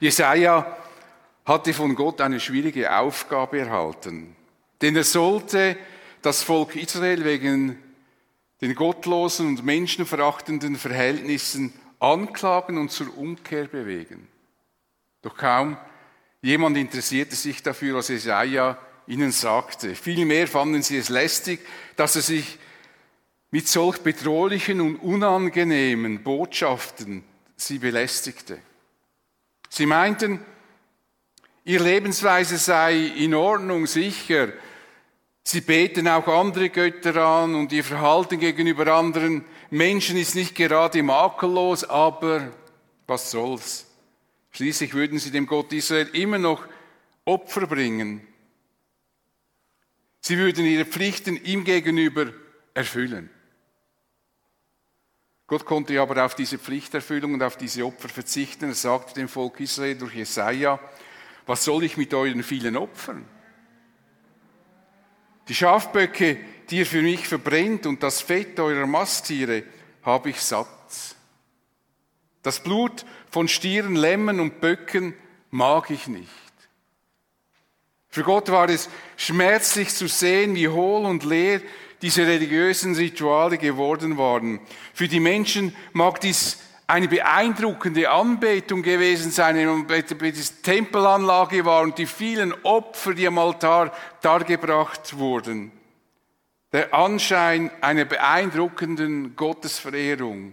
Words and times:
Jesaja 0.00 0.76
hatte 1.44 1.72
von 1.72 1.94
Gott 1.94 2.20
eine 2.20 2.40
schwierige 2.40 2.94
Aufgabe 2.94 3.60
erhalten, 3.60 4.36
denn 4.82 4.96
er 4.96 5.04
sollte 5.04 5.76
das 6.22 6.42
Volk 6.42 6.76
Israel 6.76 7.24
wegen 7.24 7.82
den 8.60 8.74
gottlosen 8.74 9.48
und 9.48 9.64
menschenverachtenden 9.64 10.76
Verhältnissen 10.76 11.72
anklagen 11.98 12.78
und 12.78 12.90
zur 12.90 13.16
Umkehr 13.16 13.66
bewegen. 13.66 14.28
Doch 15.22 15.36
kaum 15.36 15.76
jemand 16.42 16.76
interessierte 16.76 17.36
sich 17.36 17.62
dafür, 17.62 17.96
was 17.96 18.08
Jesaja 18.08 18.78
ihnen 19.06 19.30
sagte. 19.30 19.94
Vielmehr 19.94 20.48
fanden 20.48 20.82
sie 20.82 20.98
es 20.98 21.08
lästig, 21.08 21.60
dass 21.96 22.16
er 22.16 22.22
sich 22.22 22.58
mit 23.50 23.68
solch 23.68 23.98
bedrohlichen 23.98 24.80
und 24.80 24.96
unangenehmen 24.96 26.22
Botschaften 26.22 27.24
sie 27.56 27.78
belästigte. 27.78 28.58
Sie 29.68 29.86
meinten, 29.86 30.44
ihr 31.64 31.80
Lebensweise 31.80 32.58
sei 32.58 32.96
in 33.16 33.34
Ordnung, 33.34 33.86
sicher. 33.86 34.52
Sie 35.42 35.60
beten 35.60 36.08
auch 36.08 36.26
andere 36.26 36.70
Götter 36.70 37.16
an 37.24 37.54
und 37.54 37.72
ihr 37.72 37.84
Verhalten 37.84 38.40
gegenüber 38.40 38.92
anderen 38.94 39.44
Menschen 39.70 40.16
ist 40.16 40.34
nicht 40.34 40.54
gerade 40.54 41.02
makellos, 41.02 41.84
aber 41.84 42.52
was 43.06 43.30
soll's? 43.30 43.86
Schließlich 44.50 44.94
würden 44.94 45.18
sie 45.18 45.30
dem 45.30 45.46
Gott 45.46 45.72
Israel 45.72 46.08
immer 46.14 46.38
noch 46.38 46.66
Opfer 47.24 47.66
bringen. 47.66 48.26
Sie 50.20 50.38
würden 50.38 50.64
ihre 50.64 50.84
Pflichten 50.84 51.36
ihm 51.44 51.64
gegenüber 51.64 52.32
erfüllen. 52.74 53.30
Gott 55.46 55.64
konnte 55.64 56.00
aber 56.00 56.24
auf 56.24 56.34
diese 56.34 56.58
Pflichterfüllung 56.58 57.34
und 57.34 57.42
auf 57.42 57.56
diese 57.56 57.84
Opfer 57.84 58.08
verzichten. 58.08 58.68
Er 58.68 58.74
sagte 58.74 59.14
dem 59.14 59.28
Volk 59.28 59.60
Israel 59.60 59.96
durch 59.96 60.14
Jesaja, 60.14 60.80
was 61.46 61.64
soll 61.64 61.84
ich 61.84 61.96
mit 61.96 62.12
euren 62.12 62.42
vielen 62.42 62.76
Opfern? 62.76 63.24
Die 65.48 65.54
Schafböcke, 65.54 66.38
die 66.68 66.78
ihr 66.78 66.86
für 66.86 67.02
mich 67.02 67.28
verbrennt 67.28 67.86
und 67.86 68.02
das 68.02 68.20
Fett 68.20 68.58
eurer 68.58 68.86
Masttiere 68.86 69.62
habe 70.02 70.30
ich 70.30 70.40
satt. 70.40 70.66
Das 72.42 72.60
Blut 72.60 73.04
von 73.30 73.46
Stieren, 73.46 73.94
Lämmern 73.94 74.40
und 74.40 74.60
Böcken 74.60 75.14
mag 75.50 75.90
ich 75.90 76.08
nicht. 76.08 76.30
Für 78.08 78.22
Gott 78.22 78.50
war 78.50 78.68
es 78.68 78.88
schmerzlich 79.16 79.90
zu 79.90 80.08
sehen, 80.08 80.54
wie 80.54 80.68
hohl 80.68 81.04
und 81.04 81.22
leer 81.22 81.60
diese 82.06 82.24
religiösen 82.24 82.94
Rituale 82.94 83.58
geworden 83.58 84.16
waren. 84.16 84.60
Für 84.94 85.08
die 85.08 85.18
Menschen 85.18 85.74
mag 85.92 86.20
dies 86.20 86.58
eine 86.86 87.08
beeindruckende 87.08 88.08
Anbetung 88.08 88.84
gewesen 88.84 89.32
sein, 89.32 89.56
wenn 89.88 90.32
es 90.32 90.62
Tempelanlage 90.62 91.64
war 91.64 91.82
und 91.82 91.98
die 91.98 92.06
vielen 92.06 92.54
Opfer, 92.62 93.12
die 93.12 93.26
am 93.26 93.38
Altar 93.38 93.92
dargebracht 94.20 95.18
wurden. 95.18 95.72
Der 96.72 96.94
Anschein 96.94 97.72
einer 97.80 98.04
beeindruckenden 98.04 99.34
Gottesverehrung. 99.34 100.52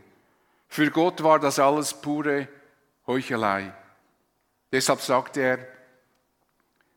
Für 0.67 0.89
Gott 0.89 1.21
war 1.21 1.37
das 1.37 1.59
alles 1.59 1.93
pure 1.93 2.47
Heuchelei. 3.05 3.71
Deshalb 4.71 5.01
sagt 5.01 5.37
er, 5.37 5.59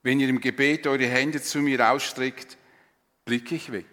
wenn 0.03 0.19
ihr 0.19 0.31
im 0.31 0.41
Gebet 0.41 0.87
eure 0.87 1.05
Hände 1.05 1.43
zu 1.43 1.59
mir 1.59 1.91
ausstreckt, 1.91 2.57
blicke 3.27 3.55
ich 3.57 3.71
weg. 3.71 3.85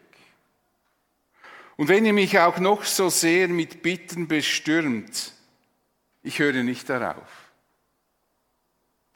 Und 1.84 1.90
wenn 1.90 2.06
ihr 2.06 2.14
mich 2.14 2.40
auch 2.40 2.60
noch 2.60 2.86
so 2.86 3.10
sehr 3.10 3.50
mit 3.50 3.82
Bitten 3.84 4.30
bestürmt, 4.30 5.34
ich 6.22 6.40
höre 6.40 6.64
nicht 6.64 6.88
darauf. 6.88 7.52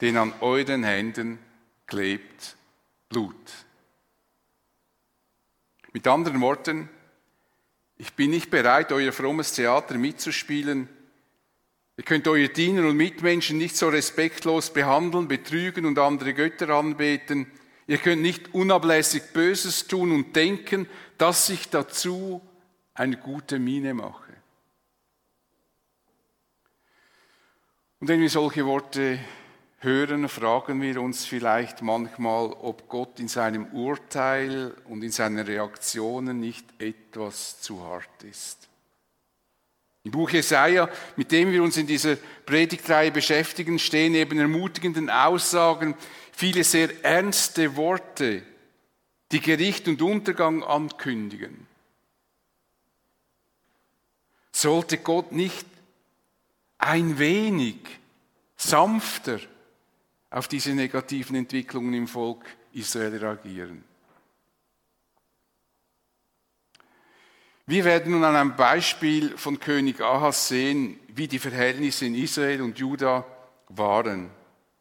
Denn 0.02 0.18
an 0.18 0.34
euren 0.42 0.84
Händen 0.84 1.38
klebt 1.86 2.56
Blut. 3.08 3.34
Mit 5.94 6.06
anderen 6.06 6.42
Worten, 6.42 6.90
ich 7.96 8.12
bin 8.12 8.32
nicht 8.32 8.50
bereit, 8.50 8.92
euer 8.92 9.14
frommes 9.14 9.54
Theater 9.54 9.96
mitzuspielen. 9.96 10.90
Ihr 11.96 12.04
könnt 12.04 12.28
eure 12.28 12.50
Diener 12.50 12.86
und 12.86 12.98
Mitmenschen 12.98 13.56
nicht 13.56 13.78
so 13.78 13.88
respektlos 13.88 14.74
behandeln, 14.74 15.26
betrügen 15.26 15.86
und 15.86 15.98
andere 15.98 16.34
Götter 16.34 16.68
anbeten. 16.68 17.50
Ihr 17.86 17.96
könnt 17.96 18.20
nicht 18.20 18.52
unablässig 18.52 19.22
Böses 19.32 19.86
tun 19.86 20.12
und 20.12 20.36
denken, 20.36 20.86
dass 21.16 21.48
ich 21.48 21.70
dazu 21.70 22.42
eine 22.98 23.16
gute 23.16 23.58
Miene 23.58 23.94
mache. 23.94 24.32
Und 28.00 28.08
wenn 28.08 28.20
wir 28.20 28.30
solche 28.30 28.64
Worte 28.66 29.18
hören, 29.78 30.28
fragen 30.28 30.80
wir 30.82 31.00
uns 31.00 31.24
vielleicht 31.24 31.82
manchmal, 31.82 32.52
ob 32.52 32.88
Gott 32.88 33.20
in 33.20 33.28
seinem 33.28 33.66
Urteil 33.66 34.74
und 34.84 35.02
in 35.02 35.12
seinen 35.12 35.38
Reaktionen 35.38 36.40
nicht 36.40 36.64
etwas 36.80 37.60
zu 37.60 37.82
hart 37.84 38.22
ist. 38.24 38.68
Im 40.04 40.12
Buch 40.12 40.30
Jesaja, 40.30 40.88
mit 41.16 41.32
dem 41.32 41.52
wir 41.52 41.62
uns 41.62 41.76
in 41.76 41.86
dieser 41.86 42.16
Predigtreihe 42.16 43.10
beschäftigen, 43.10 43.78
stehen 43.78 44.12
neben 44.12 44.38
ermutigenden 44.38 45.10
Aussagen 45.10 45.94
viele 46.32 46.64
sehr 46.64 47.04
ernste 47.04 47.76
Worte, 47.76 48.42
die 49.32 49.40
Gericht 49.40 49.86
und 49.86 50.00
Untergang 50.00 50.62
ankündigen. 50.62 51.66
Sollte 54.60 54.98
Gott 54.98 55.30
nicht 55.30 55.64
ein 56.78 57.16
wenig 57.20 57.76
sanfter 58.56 59.38
auf 60.30 60.48
diese 60.48 60.70
negativen 60.70 61.36
Entwicklungen 61.36 61.94
im 61.94 62.08
Volk 62.08 62.44
Israel 62.72 63.16
reagieren? 63.18 63.84
Wir 67.66 67.84
werden 67.84 68.10
nun 68.10 68.24
an 68.24 68.34
einem 68.34 68.56
Beispiel 68.56 69.38
von 69.38 69.60
König 69.60 70.00
Ahas 70.00 70.48
sehen, 70.48 70.98
wie 71.06 71.28
die 71.28 71.38
Verhältnisse 71.38 72.06
in 72.06 72.16
Israel 72.16 72.62
und 72.62 72.80
Juda 72.80 73.24
waren. 73.68 74.28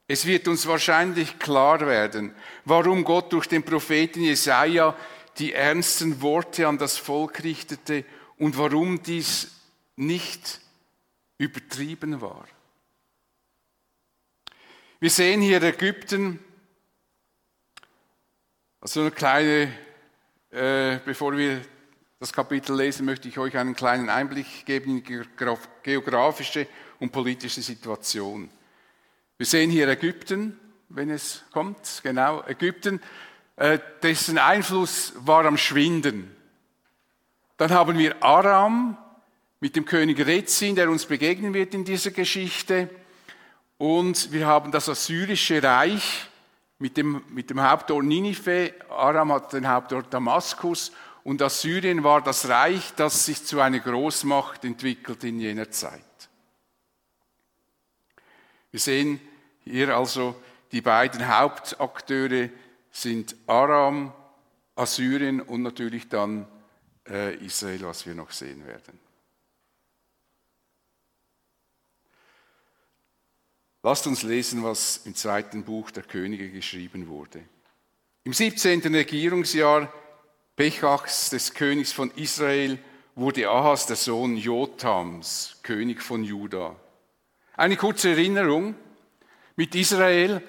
Es 0.08 0.26
wird 0.26 0.48
uns 0.48 0.66
wahrscheinlich 0.66 1.38
klar 1.38 1.82
werden, 1.82 2.34
warum 2.66 3.04
Gott 3.04 3.32
durch 3.32 3.46
den 3.46 3.62
Propheten 3.62 4.24
Jesaja 4.24 4.96
die 5.38 5.54
ernsten 5.54 6.20
Worte 6.24 6.68
an 6.68 6.80
das 6.80 6.98
Volk 6.98 7.44
richtete 7.44 8.06
und 8.40 8.58
warum 8.58 9.04
dies 9.04 9.54
nicht 9.98 10.62
übertrieben 11.38 12.22
war. 12.22 12.48
Wir 15.00 15.10
sehen 15.10 15.42
hier 15.42 15.62
Ägypten, 15.62 16.40
also 18.80 19.02
eine 19.02 19.12
kleine, 19.12 19.74
äh, 20.50 21.00
bevor 21.06 21.36
wir 21.36 21.62
das 22.20 22.34
Kapitel 22.34 22.76
lesen, 22.76 23.06
möchte 23.06 23.28
ich 23.28 23.38
euch 23.38 23.58
einen 23.58 23.76
kleinen 23.76 24.10
Einblick 24.10 24.66
geben 24.66 24.98
in 24.98 25.04
die 25.04 25.22
geografische 25.84 26.68
und 27.00 27.12
politische 27.12 27.62
Situation. 27.62 28.50
Wir 29.38 29.46
sehen 29.46 29.70
hier 29.70 29.88
Ägypten, 29.88 30.60
wenn 30.90 31.12
es 31.12 31.44
kommt, 31.52 32.02
genau, 32.02 32.44
Ägypten, 32.48 33.02
äh, 33.56 33.78
dessen 34.02 34.38
Einfluss 34.38 35.14
war 35.18 35.46
am 35.46 35.58
Schwinden. 35.58 36.36
Dann 37.58 37.72
haben 37.72 37.98
wir 37.98 38.24
Aram, 38.24 38.98
mit 39.60 39.76
dem 39.76 39.86
König 39.86 40.20
Rezin, 40.26 40.76
der 40.76 40.90
uns 40.90 41.06
begegnen 41.06 41.54
wird 41.54 41.74
in 41.74 41.84
dieser 41.84 42.12
Geschichte. 42.12 42.90
Und 43.78 44.32
wir 44.32 44.46
haben 44.46 44.72
das 44.72 44.90
Assyrische 44.90 45.62
Reich 45.62 46.30
mit 46.80 46.98
dem, 46.98 47.24
mit 47.30 47.50
dem 47.50 47.62
Hauptort 47.62 48.04
Ninive. 48.04 48.74
Aram 48.90 49.32
hat 49.32 49.54
den 49.54 49.68
Hauptort 49.68 50.14
Damaskus. 50.14 50.92
Und 51.24 51.42
Assyrien 51.42 52.04
war 52.04 52.22
das 52.22 52.48
Reich, 52.48 52.94
das 52.96 53.26
sich 53.26 53.44
zu 53.44 53.60
einer 53.60 53.80
Großmacht 53.80 54.64
entwickelt 54.64 55.24
in 55.24 55.40
jener 55.40 55.70
Zeit. 55.70 56.02
Wir 58.72 58.80
sehen 58.80 59.20
hier 59.64 59.96
also, 59.98 60.36
die 60.72 60.82
beiden 60.82 61.28
Hauptakteure 61.28 62.50
sind 62.92 63.36
Aram, 63.48 64.14
Assyrien 64.76 65.42
und 65.42 65.64
natürlich 65.64 66.08
dann 66.08 66.48
äh, 67.10 67.36
Israel, 67.44 67.82
was 67.84 68.06
wir 68.06 68.16
noch 68.16 68.32
sehen 68.32 68.66
werden. 68.66 69.07
Lasst 73.90 74.06
uns 74.06 74.24
lesen, 74.24 74.66
was 74.66 75.00
im 75.06 75.16
zweiten 75.16 75.64
Buch 75.64 75.92
der 75.92 76.04
Könige 76.04 76.52
geschrieben 76.52 77.08
wurde. 77.08 77.40
Im 78.26 78.34
17. 78.34 78.82
Regierungsjahr 78.82 79.94
Pechachs 80.58 81.30
des 81.30 81.54
Königs 81.54 81.94
von 81.94 82.12
Israel 82.18 82.80
wurde 83.16 83.50
Ahas 83.50 83.86
der 83.86 83.96
Sohn 83.96 84.36
Jotams, 84.36 85.60
König 85.64 86.02
von 86.02 86.26
Juda. 86.26 86.76
Eine 87.56 87.78
kurze 87.78 88.10
Erinnerung. 88.10 88.76
Mit 89.56 89.74
Israel 89.74 90.42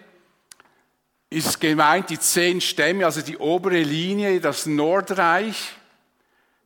ist 1.31 1.61
gemeint 1.61 2.11
die 2.11 2.19
zehn 2.19 2.61
Stämme, 2.61 3.05
also 3.05 3.23
die 3.23 3.39
obere 3.39 3.85
Linie, 3.85 4.41
das 4.41 4.67
Nordreich. 4.67 5.77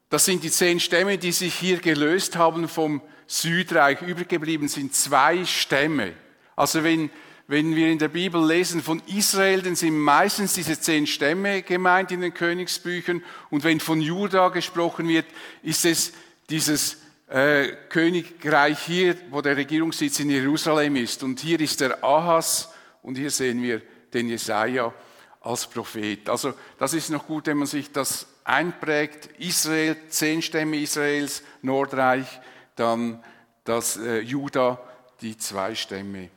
Das 0.08 0.24
sind 0.24 0.42
die 0.42 0.50
zehn 0.50 0.80
Stämme, 0.80 1.18
die 1.18 1.32
sich 1.32 1.54
hier 1.54 1.80
gelöst 1.80 2.36
haben 2.36 2.66
vom 2.66 3.02
Südreich. 3.26 4.00
Übergeblieben 4.00 4.68
sind 4.68 4.94
zwei 4.94 5.44
Stämme. 5.44 6.14
Also 6.56 6.84
wenn 6.84 7.10
wenn 7.52 7.76
wir 7.76 7.88
in 7.88 7.98
der 7.98 8.08
Bibel 8.08 8.42
lesen 8.46 8.82
von 8.82 9.02
Israel, 9.06 9.62
dann 9.62 9.76
sind 9.76 9.98
meistens 9.98 10.54
diese 10.54 10.80
zehn 10.80 11.06
Stämme 11.06 11.60
gemeint 11.62 12.10
in 12.10 12.20
den 12.20 12.32
Königsbüchern. 12.32 13.22
Und 13.50 13.64
wenn 13.64 13.78
von 13.78 14.00
Juda 14.00 14.48
gesprochen 14.48 15.08
wird, 15.08 15.26
ist 15.62 15.84
es 15.84 16.12
dieses 16.48 16.98
äh, 17.28 17.68
Königreich 17.88 18.78
hier, 18.78 19.16
wo 19.30 19.42
der 19.42 19.56
Regierungssitz 19.56 20.20
in 20.20 20.30
Jerusalem 20.30 20.96
ist. 20.96 21.22
Und 21.22 21.40
hier 21.40 21.60
ist 21.60 21.80
der 21.80 22.02
Ahas 22.02 22.72
und 23.02 23.18
hier 23.18 23.30
sehen 23.30 23.62
wir 23.62 23.82
den 24.14 24.28
Jesaja 24.28 24.92
als 25.40 25.66
Prophet. 25.66 26.28
Also 26.28 26.54
das 26.78 26.94
ist 26.94 27.10
noch 27.10 27.26
gut, 27.26 27.48
wenn 27.48 27.58
man 27.58 27.66
sich 27.66 27.90
das 27.90 28.28
einprägt. 28.44 29.28
Israel, 29.38 29.96
zehn 30.08 30.42
Stämme 30.42 30.78
Israels, 30.78 31.42
Nordreich, 31.60 32.40
dann 32.76 33.22
das 33.64 33.96
äh, 33.96 34.20
Juda, 34.20 34.80
die 35.20 35.36
zwei 35.36 35.74
Stämme 35.74 36.30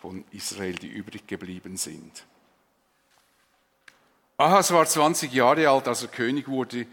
von 0.00 0.24
Israel, 0.30 0.74
die 0.74 0.88
übrig 0.88 1.26
geblieben 1.26 1.76
sind. 1.76 2.24
Ahas 4.36 4.72
war 4.72 4.86
20 4.86 5.32
Jahre 5.32 5.68
alt, 5.68 5.86
als 5.86 6.02
er 6.02 6.08
König 6.08 6.48
wurde 6.48 6.86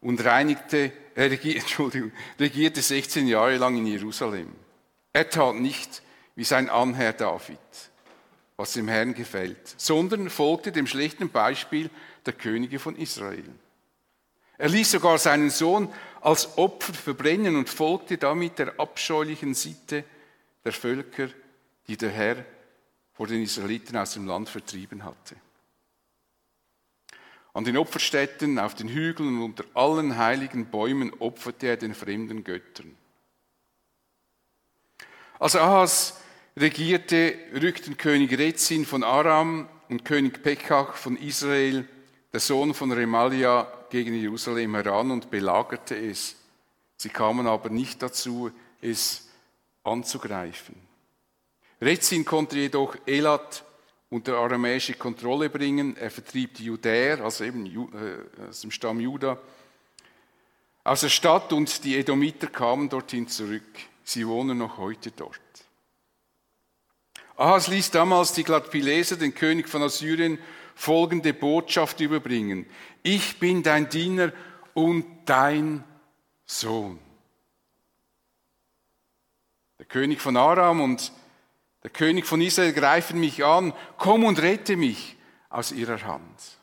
und 0.00 0.24
reinigte, 0.24 0.90
äh, 1.14 1.24
regierte, 1.24 1.58
Entschuldigung, 1.60 2.12
regierte 2.40 2.80
16 2.80 3.26
Jahre 3.26 3.58
lang 3.58 3.76
in 3.76 3.86
Jerusalem. 3.86 4.54
Er 5.12 5.28
tat 5.28 5.56
nicht 5.56 6.02
wie 6.34 6.44
sein 6.44 6.70
Anherr 6.70 7.12
David, 7.12 7.58
was 8.56 8.72
dem 8.72 8.88
Herrn 8.88 9.12
gefällt, 9.12 9.74
sondern 9.76 10.30
folgte 10.30 10.72
dem 10.72 10.86
schlechten 10.86 11.28
Beispiel 11.28 11.90
der 12.24 12.32
Könige 12.32 12.78
von 12.78 12.96
Israel. 12.96 13.44
Er 14.56 14.68
ließ 14.70 14.92
sogar 14.92 15.18
seinen 15.18 15.50
Sohn 15.50 15.92
als 16.22 16.56
Opfer 16.56 16.94
verbrennen 16.94 17.56
und 17.56 17.68
folgte 17.68 18.16
damit 18.16 18.58
der 18.58 18.80
abscheulichen 18.80 19.52
Sitte 19.52 20.04
der 20.64 20.72
Völker, 20.72 21.28
die 21.86 21.98
der 21.98 22.10
Herr 22.10 22.44
vor 23.14 23.26
den 23.26 23.42
Israeliten 23.42 23.96
aus 23.96 24.14
dem 24.14 24.26
Land 24.26 24.48
vertrieben 24.48 25.04
hatte. 25.04 25.36
An 27.52 27.64
den 27.64 27.76
Opferstätten, 27.76 28.58
auf 28.58 28.74
den 28.74 28.88
Hügeln 28.88 29.36
und 29.36 29.42
unter 29.42 29.64
allen 29.74 30.18
heiligen 30.18 30.66
Bäumen 30.66 31.12
opferte 31.20 31.68
er 31.68 31.76
den 31.76 31.94
fremden 31.94 32.42
Göttern. 32.42 32.96
Als 35.38 35.54
Ahas 35.54 36.20
regierte, 36.56 37.36
rückten 37.54 37.96
König 37.96 38.36
Rezin 38.36 38.84
von 38.84 39.04
Aram 39.04 39.68
und 39.88 40.04
König 40.04 40.42
Pekach 40.42 40.94
von 40.94 41.16
Israel, 41.16 41.88
der 42.32 42.40
Sohn 42.40 42.74
von 42.74 42.90
Remalia, 42.90 43.68
gegen 43.90 44.14
Jerusalem 44.14 44.74
heran 44.74 45.12
und 45.12 45.30
belagerte 45.30 45.94
es. 45.94 46.34
Sie 46.96 47.08
kamen 47.08 47.46
aber 47.46 47.70
nicht 47.70 48.02
dazu, 48.02 48.50
es 48.80 49.28
anzugreifen. 49.84 50.74
Rezin 51.84 52.24
konnte 52.24 52.56
jedoch 52.56 52.96
Elat 53.06 53.64
unter 54.08 54.38
aramäische 54.38 54.94
Kontrolle 54.94 55.50
bringen. 55.50 55.96
Er 55.96 56.10
vertrieb 56.10 56.54
die 56.54 56.64
Judäer, 56.64 57.22
also 57.22 57.44
eben 57.44 57.66
äh, 57.66 58.48
aus 58.48 58.62
dem 58.62 58.70
Stamm 58.70 59.00
Juda, 59.00 59.38
aus 60.82 61.00
der 61.00 61.08
Stadt 61.08 61.52
und 61.52 61.84
die 61.84 61.96
Edomiter 61.96 62.46
kamen 62.46 62.88
dorthin 62.88 63.28
zurück. 63.28 63.62
Sie 64.02 64.26
wohnen 64.26 64.58
noch 64.58 64.78
heute 64.78 65.10
dort. 65.10 65.40
Ahas 67.36 67.68
ließ 67.68 67.90
damals 67.90 68.32
die 68.32 68.44
Gladpileser, 68.44 69.16
den 69.16 69.34
König 69.34 69.68
von 69.68 69.82
Assyrien, 69.82 70.38
folgende 70.74 71.34
Botschaft 71.34 72.00
überbringen. 72.00 72.66
Ich 73.02 73.38
bin 73.38 73.62
dein 73.62 73.88
Diener 73.88 74.32
und 74.72 75.04
dein 75.26 75.82
Sohn. 76.46 76.98
Der 79.78 79.86
König 79.86 80.20
von 80.20 80.36
Aram 80.36 80.80
und 80.80 81.12
der 81.84 81.90
König 81.90 82.26
von 82.26 82.40
Israel 82.40 82.72
greifen 82.72 83.20
mich 83.20 83.44
an, 83.44 83.74
komm 83.98 84.24
und 84.24 84.40
rette 84.40 84.76
mich 84.76 85.16
aus 85.50 85.70
ihrer 85.70 86.02
Hand. 86.02 86.58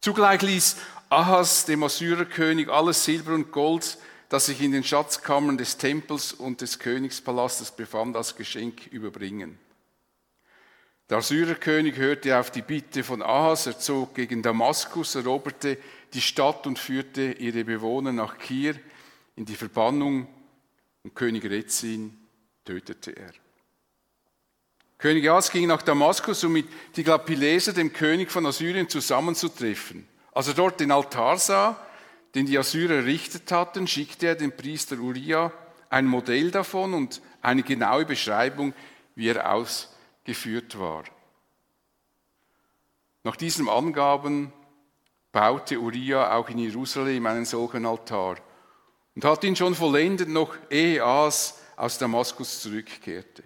Zugleich 0.00 0.40
ließ 0.40 0.76
Ahas, 1.10 1.66
dem 1.66 1.82
Assyrerkönig, 1.82 2.70
alles 2.70 3.04
Silber 3.04 3.34
und 3.34 3.52
Gold, 3.52 3.98
das 4.30 4.46
sich 4.46 4.62
in 4.62 4.72
den 4.72 4.82
Schatzkammern 4.82 5.58
des 5.58 5.76
Tempels 5.76 6.32
und 6.32 6.62
des 6.62 6.78
Königspalastes 6.78 7.72
befand, 7.72 8.16
als 8.16 8.34
Geschenk 8.34 8.86
überbringen. 8.86 9.58
Der 11.10 11.18
Assyrerkönig 11.18 11.96
hörte 11.96 12.38
auf 12.38 12.50
die 12.50 12.62
Bitte 12.62 13.04
von 13.04 13.20
Ahas, 13.20 13.66
er 13.66 13.78
zog 13.78 14.14
gegen 14.14 14.42
Damaskus, 14.42 15.16
eroberte 15.16 15.76
die 16.14 16.22
Stadt 16.22 16.66
und 16.66 16.78
führte 16.78 17.32
ihre 17.32 17.64
Bewohner 17.64 18.12
nach 18.12 18.38
Kir 18.38 18.76
in 19.36 19.44
die 19.44 19.56
Verbannung 19.56 20.28
und 21.02 21.14
König 21.14 21.44
Rezin 21.44 22.16
tötete 22.64 23.10
er. 23.10 23.32
König 25.00 25.28
Ahas 25.30 25.50
ging 25.50 25.66
nach 25.66 25.80
Damaskus, 25.80 26.44
um 26.44 26.52
mit 26.52 26.68
Tiglapileser, 26.92 27.72
dem 27.72 27.92
König 27.92 28.30
von 28.30 28.44
Assyrien, 28.44 28.88
zusammenzutreffen. 28.88 30.06
Als 30.32 30.48
er 30.48 30.54
dort 30.54 30.78
den 30.78 30.92
Altar 30.92 31.38
sah, 31.38 31.80
den 32.34 32.44
die 32.46 32.58
Assyrer 32.58 32.96
errichtet 32.96 33.50
hatten, 33.50 33.86
schickte 33.86 34.26
er 34.26 34.34
dem 34.34 34.52
Priester 34.54 34.98
Uriah 34.98 35.52
ein 35.88 36.06
Modell 36.06 36.50
davon 36.50 36.92
und 36.94 37.22
eine 37.40 37.62
genaue 37.62 38.04
Beschreibung, 38.04 38.74
wie 39.14 39.28
er 39.28 39.52
ausgeführt 39.52 40.78
war. 40.78 41.04
Nach 43.24 43.36
diesen 43.36 43.68
Angaben 43.68 44.52
baute 45.32 45.80
Uriah 45.80 46.36
auch 46.36 46.48
in 46.50 46.58
Jerusalem 46.58 47.26
einen 47.26 47.46
solchen 47.46 47.86
Altar 47.86 48.36
und 49.14 49.24
hat 49.24 49.44
ihn 49.44 49.56
schon 49.56 49.74
vollendet, 49.74 50.28
noch 50.28 50.54
ehe 50.68 51.02
Ahas 51.02 51.58
aus 51.76 51.96
Damaskus 51.96 52.60
zurückkehrte. 52.60 53.42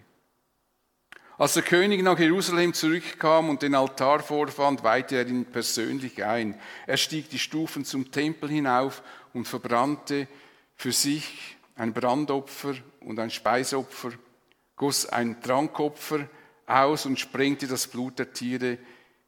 Als 1.37 1.55
der 1.55 1.65
König 1.65 2.03
nach 2.03 2.19
Jerusalem 2.19 2.75
zurückkam 2.75 3.49
und 3.49 3.63
den 3.63 3.75
Altar 3.75 4.21
vorfand, 4.21 4.85
weihte 4.85 5.17
er 5.17 5.27
ihn 5.27 5.45
persönlich 5.45 6.23
ein. 6.25 6.61
Er 6.87 6.97
stieg 6.97 7.29
die 7.29 7.41
Stufen 7.41 7.85
zum 7.85 8.13
Tempel 8.13 8.49
hinauf 8.49 9.03
und 9.33 9.49
verbrannte 9.49 10.29
für 10.77 10.93
sich 10.93 11.57
ein 11.75 11.93
Brandopfer 11.93 12.75
und 13.01 13.19
ein 13.19 13.31
Speisopfer, 13.31 14.13
goss 14.77 15.07
ein 15.07 15.43
Trankopfer 15.43 16.29
aus 16.67 17.05
und 17.05 17.19
sprengte 17.19 17.67
das 17.67 17.89
Blut 17.89 18.21
der 18.21 18.33
Tiere, 18.33 18.79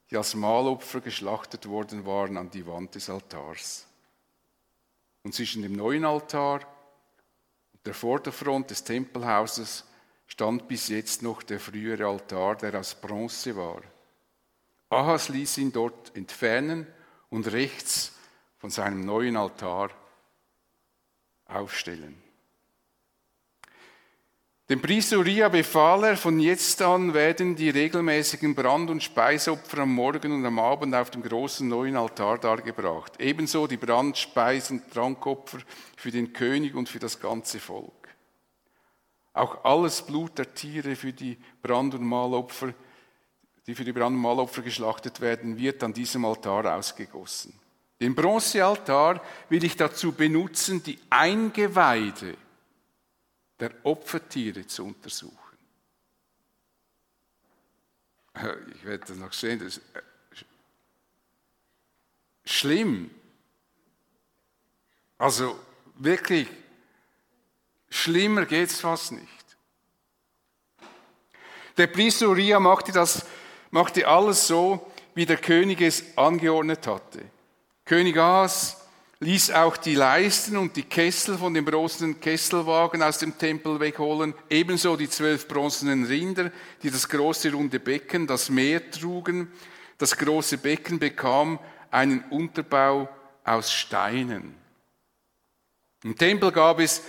die 0.09 0.17
als 0.17 0.37
Mahlopfer 0.37 1.01
geschlachtet 1.01 1.67
worden 1.67 2.07
waren, 2.07 2.37
an 2.37 2.51
die 2.51 2.67
Wand 2.69 2.95
des 2.95 3.11
Altars. 3.11 3.85
Und 5.25 5.35
zwischen 5.35 5.63
dem 5.63 5.73
neuen 5.73 6.05
Altar 6.05 6.61
und 7.73 7.85
der 7.85 7.95
Vorderfront 7.95 8.71
des 8.71 8.85
Tempelhauses 8.85 9.85
stand 10.27 10.69
bis 10.69 10.89
jetzt 10.89 11.23
noch 11.23 11.43
der 11.43 11.61
frühere 11.61 12.07
Altar, 12.07 12.57
der 12.57 12.79
aus 12.79 12.95
Bronze 12.95 13.57
war. 13.57 13.83
Ahas 14.91 15.29
ließ 15.29 15.59
ihn 15.59 15.73
dort 15.73 16.17
entfernen 16.17 16.87
und 17.29 17.51
rechts 17.53 18.13
von 18.59 18.71
seinem 18.71 19.05
neuen 19.05 19.37
Altar 19.37 19.91
aufstellen. 21.47 22.23
Dem 24.69 24.83
Priester 24.83 25.19
Uriah 25.19 25.49
befahl 25.49 26.03
er, 26.03 26.17
von 26.17 26.41
jetzt 26.41 26.83
an 26.83 27.15
werden 27.15 27.55
die 27.55 27.71
regelmäßigen 27.71 28.53
Brand- 28.53 28.91
und 28.91 29.01
Speisopfer 29.01 29.79
am 29.79 29.95
Morgen 29.95 30.33
und 30.33 30.45
am 30.45 30.59
Abend 30.59 30.93
auf 30.93 31.11
dem 31.11 31.23
großen 31.23 31.69
neuen 31.69 31.97
Altar 31.97 32.39
dargebracht. 32.39 33.13
Ebenso 33.21 33.69
die 33.69 33.77
Brand-, 33.77 34.19
Speis- 34.19 34.73
und 34.73 34.91
Trankopfer 34.91 35.59
für 35.97 36.11
den 36.11 36.33
König 36.33 36.75
und 36.75 36.89
für 36.89 36.99
das 36.99 37.21
ganze 37.21 37.61
Volk. 37.61 37.93
Auch 39.37 39.65
alles 39.65 40.01
Blut 40.01 40.39
der 40.39 40.55
Tiere 40.55 40.97
für 40.97 41.13
die 41.13 41.37
Brand- 41.61 41.95
und 41.95 42.05
Mahlopfer, 42.05 42.73
die 43.67 43.75
für 43.75 43.85
die 43.85 43.93
Brand- 43.93 44.17
und 44.17 44.23
Mahlopfer 44.23 44.63
geschlachtet 44.63 45.21
werden, 45.21 45.59
wird 45.59 45.83
an 45.83 45.93
diesem 45.93 46.25
Altar 46.25 46.75
ausgegossen. 46.75 47.53
Den 48.01 48.15
Bronzealtar 48.15 49.23
will 49.51 49.63
ich 49.63 49.77
dazu 49.77 50.13
benutzen, 50.13 50.83
die 50.83 50.99
Eingeweide 51.11 52.35
der 53.61 53.73
Opfertiere 53.83 54.67
zu 54.67 54.87
untersuchen. 54.87 55.37
Ich 58.75 58.85
werde 58.85 59.05
das 59.07 59.17
noch 59.19 59.35
sehen. 59.35 59.59
Das 59.59 59.77
ist 59.77 59.83
äh, 59.95 60.03
schlimm. 62.47 63.11
Also 65.19 65.59
wirklich 65.97 66.49
Schlimmer 67.97 68.45
geht 68.47 68.71
es 68.71 68.81
fast 68.81 69.13
nicht. 69.13 69.27
Der 71.77 71.87
Priester 71.87 72.29
Uriah 72.29 72.61
machte, 72.61 72.93
das, 72.93 73.27
machte 73.71 74.07
alles 74.07 74.47
so, 74.47 74.91
wie 75.15 75.27
der 75.27 75.39
König 75.39 75.81
es 75.81 76.17
angeordnet 76.17 76.87
hatte. 76.87 77.23
König 77.85 78.17
Ahas 78.17 78.77
ließ 79.21 79.51
auch 79.53 79.77
die 79.77 79.95
Leisten 79.95 80.57
und 80.57 80.77
die 80.77 80.83
Kessel 80.83 81.39
von 81.39 81.55
dem 81.55 81.65
bronzenen 81.65 82.21
Kesselwagen 82.21 83.03
aus 83.03 83.19
dem 83.19 83.39
Tempel 83.39 83.81
wegholen, 83.81 84.35
ebenso 84.51 84.97
die 84.97 85.09
zwölf 85.09 85.49
bronzenen 85.49 86.05
Rinder, 86.05 86.51
die 86.83 86.91
das 86.91 87.09
große 87.09 87.53
runde 87.53 87.81
Becken, 87.81 88.27
das 88.27 88.51
Meer 88.51 88.91
trugen. 88.91 89.51
Das 89.99 90.17
große 90.17 90.59
Becken 90.59 90.99
bekam 90.99 91.59
einen 91.91 92.25
Unterbau 92.31 93.09
aus 93.45 93.73
Steinen. 93.73 94.55
Im 96.05 96.17
Tempel 96.17 96.53
gab 96.53 96.79
es 96.79 97.03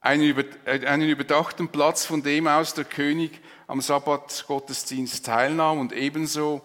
einen, 0.00 0.34
einen 0.66 1.08
überdachten 1.08 1.68
Platz, 1.68 2.06
von 2.06 2.22
dem 2.22 2.46
aus 2.46 2.74
der 2.74 2.84
König 2.84 3.40
am 3.66 3.80
Sabbatgottesdienst 3.80 5.24
teilnahm 5.24 5.78
und 5.78 5.92
ebenso 5.92 6.62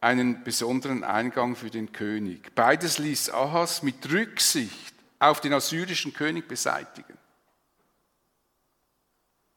einen 0.00 0.44
besonderen 0.44 1.04
Eingang 1.04 1.56
für 1.56 1.70
den 1.70 1.92
König. 1.92 2.54
Beides 2.54 2.98
ließ 2.98 3.30
Ahas 3.30 3.82
mit 3.82 4.10
Rücksicht 4.10 4.94
auf 5.18 5.40
den 5.40 5.52
assyrischen 5.52 6.12
König 6.12 6.46
beseitigen. 6.46 7.18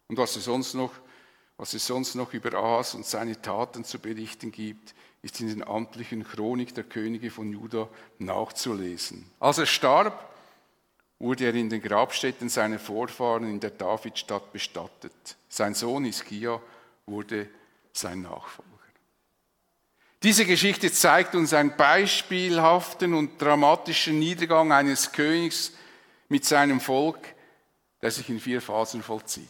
Und 0.08 0.18
was 0.18 0.36
es 0.36 0.46
sonst 0.46 0.74
noch, 0.74 0.92
was 1.58 1.74
es 1.74 1.86
sonst 1.86 2.16
noch 2.16 2.34
über 2.34 2.58
Ahas 2.58 2.96
und 2.96 3.06
seine 3.06 3.40
Taten 3.40 3.84
zu 3.84 4.00
berichten 4.00 4.52
gibt, 4.52 4.96
ist 5.22 5.40
in 5.40 5.50
den 5.50 5.64
amtlichen 5.64 6.24
Chronik 6.24 6.74
der 6.74 6.86
Könige 6.86 7.30
von 7.30 7.52
Juda 7.52 7.90
nachzulesen. 8.18 9.30
Als 9.40 9.58
er 9.58 9.66
starb, 9.66 10.29
wurde 11.20 11.46
er 11.46 11.54
in 11.54 11.70
den 11.70 11.82
Grabstätten 11.82 12.50
seiner 12.50 12.80
Vorfahren 12.80 13.44
in 13.44 13.60
der 13.60 13.72
Davidstadt 13.72 14.52
bestattet. 14.54 15.38
Sein 15.50 15.74
Sohn 15.74 16.06
Iskia 16.06 16.62
wurde 17.06 17.50
sein 17.92 18.22
Nachfolger. 18.22 18.70
Diese 20.24 20.46
Geschichte 20.46 20.92
zeigt 20.92 21.36
uns 21.36 21.54
einen 21.54 21.78
beispielhaften 21.78 23.14
und 23.14 23.42
dramatischen 23.42 24.20
Niedergang 24.20 24.72
eines 24.72 25.12
Königs 25.12 25.74
mit 26.28 26.44
seinem 26.44 26.82
Volk, 26.82 27.36
der 28.02 28.12
sich 28.12 28.30
in 28.30 28.40
vier 28.40 28.62
Phasen 28.62 29.02
vollzieht. 29.02 29.48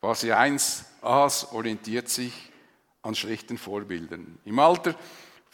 Phase 0.00 0.36
1, 0.36 0.84
Ahas 1.00 1.52
orientiert 1.52 2.08
sich 2.08 2.32
an 3.02 3.14
schlechten 3.14 3.56
Vorbildern. 3.56 4.38
Im 4.44 4.58
Alter 4.58 4.94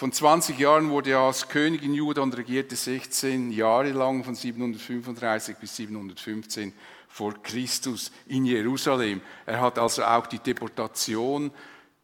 von 0.03 0.11
20 0.11 0.59
Jahren 0.59 0.91
wurde 0.91 1.13
er 1.13 1.21
als 1.21 1.47
König 1.47 1.85
in 1.85 1.95
Juda 1.95 2.23
und 2.23 2.37
regierte 2.37 2.75
16 2.75 3.53
Jahre 3.53 3.93
lang 3.93 4.25
von 4.25 4.35
735 4.35 5.57
bis 5.59 5.77
715 5.77 6.73
vor 7.07 7.41
Christus 7.41 8.11
in 8.27 8.45
Jerusalem. 8.45 9.21
Er 9.47 9.61
hat 9.61 9.79
also 9.79 10.03
auch 10.03 10.27
die 10.27 10.41
Deportation 10.41 11.53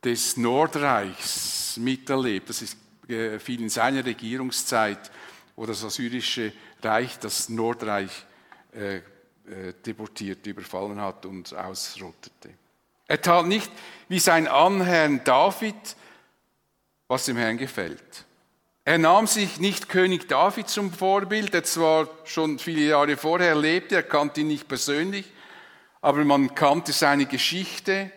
des 0.05 0.37
Nordreichs 0.37 1.77
miterlebt. 1.79 2.49
Das 2.51 2.63
ist 2.63 2.77
äh, 3.09 3.41
viel 3.41 3.63
in 3.63 3.69
seiner 3.69 4.05
Regierungszeit, 4.05 5.11
wo 5.57 5.67
das 5.67 5.83
assyrische 5.83 6.53
Reich 6.81 7.19
das 7.19 7.49
Nordreich 7.49 8.13
äh, 8.77 8.99
äh, 8.99 9.03
deportiert, 9.85 10.47
überfallen 10.47 11.01
hat 11.01 11.27
und 11.27 11.53
ausrottete. 11.53 12.51
Er 13.09 13.21
tat 13.21 13.47
nicht 13.47 13.73
wie 14.09 14.21
sein 14.21 14.47
Anherrn 14.47 15.21
David, 15.25 15.97
was 17.09 17.25
dem 17.25 17.37
Herrn 17.37 17.57
gefällt. 17.57 18.27
Er 18.85 18.99
nahm 18.99 19.27
sich 19.27 19.59
nicht 19.59 19.89
König 19.89 20.29
David 20.29 20.69
zum 20.69 20.93
Vorbild, 20.93 21.53
der 21.53 21.65
zwar 21.65 22.09
schon 22.25 22.59
viele 22.59 22.83
Jahre 22.83 23.17
vorher 23.17 23.55
lebte, 23.55 23.97
er 23.97 24.03
kannte 24.03 24.41
ihn 24.41 24.49
nicht 24.49 24.69
persönlich, 24.69 25.27
aber 26.01 26.25
man 26.25 26.55
kannte 26.55 26.93
seine 26.93 27.27
Geschichte. 27.27 28.11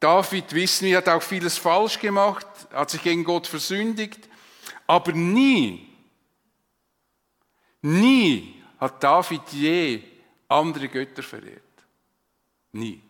David, 0.00 0.52
wissen 0.52 0.86
wir, 0.86 0.98
hat 0.98 1.08
auch 1.08 1.22
vieles 1.22 1.56
falsch 1.56 1.98
gemacht, 1.98 2.46
hat 2.72 2.90
sich 2.90 3.02
gegen 3.02 3.24
Gott 3.24 3.46
versündigt, 3.46 4.28
aber 4.86 5.12
nie, 5.12 5.88
nie 7.80 8.62
hat 8.78 9.02
David 9.02 9.42
je 9.52 10.02
andere 10.48 10.88
Götter 10.88 11.22
verehrt. 11.22 11.62
Nie. 12.72 13.00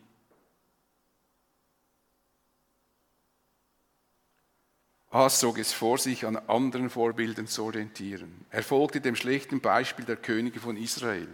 Haas 5.13 5.41
zog 5.41 5.59
es 5.59 5.75
vor, 5.75 5.99
sich 5.99 6.25
an 6.25 6.37
anderen 6.37 6.89
Vorbildern 6.89 7.47
zu 7.47 7.65
orientieren. 7.65 8.47
Er 8.51 8.63
folgte 8.63 9.03
dem 9.03 9.15
schlechten 9.15 9.61
Beispiel 9.61 10.07
der 10.07 10.17
Könige 10.17 10.59
von 10.59 10.79
Israel. 10.79 11.29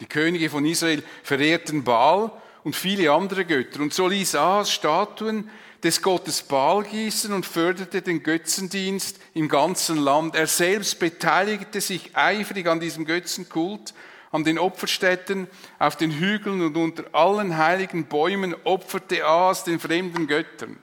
Die 0.00 0.06
Könige 0.06 0.48
von 0.48 0.64
Israel 0.64 1.02
verehrten 1.22 1.84
Baal 1.84 2.32
und 2.64 2.74
viele 2.74 3.12
andere 3.12 3.44
Götter. 3.44 3.80
Und 3.80 3.92
so 3.92 4.08
ließ 4.08 4.34
Ahas 4.34 4.72
Statuen 4.72 5.50
des 5.82 6.00
Gottes 6.00 6.42
Baal 6.42 6.84
gießen 6.84 7.32
und 7.34 7.44
förderte 7.44 8.00
den 8.00 8.22
Götzendienst 8.22 9.20
im 9.34 9.48
ganzen 9.48 9.98
Land. 9.98 10.36
Er 10.36 10.46
selbst 10.46 10.98
beteiligte 10.98 11.82
sich 11.82 12.16
eifrig 12.16 12.66
an 12.66 12.80
diesem 12.80 13.04
Götzenkult, 13.04 13.92
an 14.30 14.42
den 14.42 14.58
Opferstätten, 14.58 15.48
auf 15.78 15.96
den 15.96 16.12
Hügeln 16.12 16.62
und 16.62 16.76
unter 16.78 17.14
allen 17.14 17.58
heiligen 17.58 18.06
Bäumen 18.06 18.56
opferte 18.64 19.26
Ahas 19.26 19.64
den 19.64 19.80
fremden 19.80 20.26
Göttern. 20.26 20.78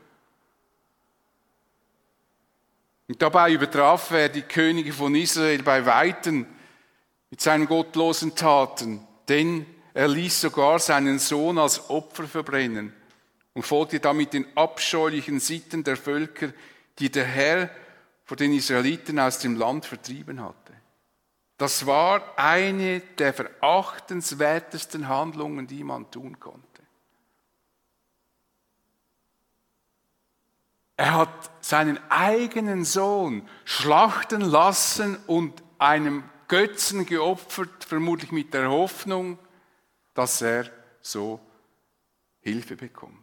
Und 3.08 3.22
dabei 3.22 3.52
übertraf 3.52 4.12
er 4.12 4.30
die 4.30 4.42
Könige 4.42 4.92
von 4.92 5.14
Israel 5.16 5.62
bei 5.62 5.86
Weitem 5.86 6.46
mit 7.30 7.42
seinen 7.42 7.68
gottlosen 7.68 8.36
Taten, 8.36 9.06
denn 9.28 9.66
er 9.94 10.08
ließ 10.08 10.42
sogar 10.42 10.80
seinen 10.80 11.20
Sohn 11.20 11.58
als 11.58 11.90
Opfer 11.90 12.28
verbrennen 12.28 12.94
und 13.54 13.64
folgte 13.64 14.00
damit 14.00 14.34
den 14.34 14.46
abscheulichen 14.56 15.40
Sitten 15.40 15.84
der 15.84 15.98
Völker, 15.98 16.52
die 17.00 17.12
der 17.12 17.26
Herr 17.26 17.70
vor 18.26 18.38
den 18.38 18.54
Israeliten 18.54 19.20
aus 19.20 19.40
dem 19.40 19.56
Land 19.56 19.86
vertrieben 19.86 20.42
hatte. 20.42 20.74
Das 21.58 21.86
war 21.86 22.38
eine 22.38 23.00
der 23.18 23.34
verachtenswertesten 23.34 25.08
Handlungen, 25.08 25.68
die 25.68 25.84
man 25.84 26.12
tun 26.12 26.40
konnte. 26.40 26.65
Er 30.98 31.14
hat 31.14 31.52
seinen 31.62 32.00
eigenen 32.10 32.86
Sohn 32.86 33.48
schlachten 33.66 34.42
lassen 34.42 35.18
und 35.28 35.62
einem 35.78 36.24
Götzen 36.48 37.06
geopfert, 37.06 37.84
vermutlich 37.84 38.32
mit 38.32 38.54
der 38.54 38.70
Hoffnung, 38.70 39.38
dass 40.14 40.42
er 40.42 40.70
so 41.02 41.40
Hilfe 42.42 42.76
bekommt. 42.76 43.18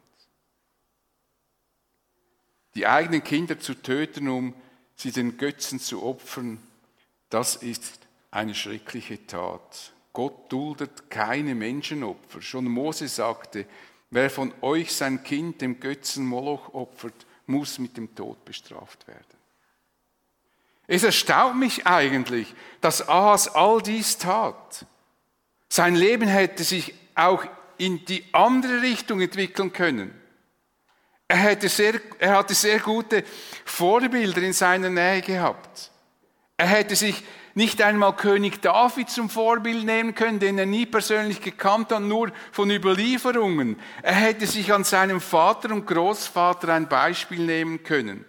Die 2.75 2.87
eigenen 2.87 3.23
Kinder 3.23 3.59
zu 3.59 3.75
töten, 3.75 4.29
um 4.29 4.55
sie 4.97 5.13
den 5.13 5.37
Götzen 5.37 5.79
zu 5.79 6.03
opfern, 6.03 6.59
das 7.31 7.57
ist 7.57 8.01
eine 8.31 8.55
schreckliche 8.55 9.27
Tat. 9.27 9.93
Gott 10.13 10.53
duldet 10.53 11.11
keine 11.11 11.55
Menschenopfer. 11.55 12.43
Schon 12.43 12.65
Mose 12.65 13.09
sagte, 13.09 13.67
wer 14.11 14.29
von 14.29 14.53
euch 14.61 14.93
sein 14.93 15.23
Kind 15.23 15.61
dem 15.61 15.81
Götzen 15.81 16.27
Moloch 16.27 16.75
opfert, 16.75 17.27
muss 17.47 17.79
mit 17.79 17.97
dem 17.97 18.15
Tod 18.15 18.45
bestraft 18.45 19.07
werden. 19.07 19.25
Es 20.87 21.05
erstaunt 21.05 21.59
mich 21.59 21.87
eigentlich, 21.87 22.55
dass 22.81 23.09
Ahas 23.09 23.49
all 23.49 23.81
dies 23.81 24.19
tat. 24.19 24.87
Sein 25.69 25.95
Leben 25.95 26.29
hätte 26.29 26.65
sich 26.65 26.95
auch 27.15 27.45
in 27.79 28.05
die 28.05 28.25
andere 28.33 28.83
Richtung 28.83 29.21
entwickeln 29.21 29.73
können. 29.73 30.13
Er, 31.29 31.39
hätte 31.39 31.69
sehr, 31.69 32.01
er 32.19 32.37
hatte 32.37 32.55
sehr 32.55 32.79
gute 32.79 33.25
Vorbilder 33.65 34.43
in 34.43 34.53
seiner 34.53 34.91
Nähe 34.91 35.23
gehabt. 35.23 35.91
Er 36.59 36.67
hätte 36.67 36.95
sich 36.95 37.23
nicht 37.55 37.83
einmal 37.83 38.17
König 38.17 38.63
David 38.63 39.11
zum 39.11 39.29
Vorbild 39.29 39.85
nehmen 39.85 40.15
können, 40.15 40.39
den 40.39 40.59
er 40.59 40.67
nie 40.67 40.87
persönlich 40.87 41.41
gekannt 41.41 41.93
hat, 41.93 42.03
nur 42.03 42.33
von 42.51 42.71
Überlieferungen. 42.71 43.79
Er 44.03 44.15
hätte 44.15 44.47
sich 44.47 44.73
an 44.73 44.85
seinem 44.85 45.21
Vater 45.21 45.73
und 45.73 45.87
Großvater 45.87 46.73
ein 46.73 46.89
Beispiel 46.89 47.41
nehmen 47.41 47.83
können. 47.83 48.25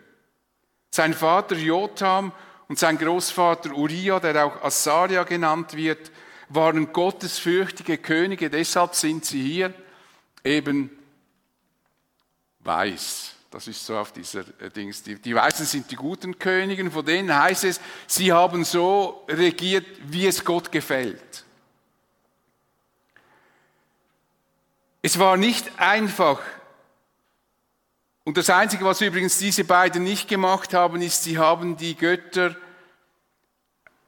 Sein 0.92 1.14
Vater 1.14 1.56
Jotham 1.56 2.32
und 2.68 2.78
sein 2.78 2.98
Großvater 2.98 3.72
Uriah, 3.74 4.20
der 4.20 4.46
auch 4.46 4.62
Asaria 4.64 5.24
genannt 5.24 5.76
wird, 5.76 6.12
waren 6.50 6.92
gottesfürchtige 6.94 7.98
Könige, 7.98 8.50
deshalb 8.50 8.94
sind 8.96 9.26
sie 9.26 9.42
hier 9.42 9.74
eben 10.44 10.92
weiß. 12.60 13.36
Das 13.54 13.68
ist 13.68 13.86
so 13.86 13.96
auf 13.96 14.12
dieser 14.12 14.46
äh, 14.60 14.72
Dings. 14.72 15.04
Die, 15.04 15.14
die 15.14 15.36
Weißen 15.36 15.68
sind 15.68 15.92
die 15.92 15.96
guten 15.96 16.40
Königen, 16.40 16.90
von 16.90 17.06
denen 17.06 17.32
heißt 17.32 17.66
es, 17.66 17.80
sie 18.08 18.34
haben 18.34 18.64
so 18.66 19.26
regiert, 19.30 19.86
wie 20.08 20.26
es 20.26 20.44
Gott 20.44 20.72
gefällt. 20.72 21.46
Es 25.04 25.20
war 25.20 25.38
nicht 25.38 25.80
einfach. 25.80 26.42
Und 28.24 28.38
das 28.38 28.50
Einzige, 28.50 28.86
was 28.86 29.02
übrigens 29.02 29.38
diese 29.38 29.66
beiden 29.66 30.04
nicht 30.04 30.28
gemacht 30.28 30.74
haben, 30.74 31.04
ist, 31.04 31.24
sie 31.24 31.38
haben 31.38 31.78
die 31.78 31.94
Götter, 31.94 32.56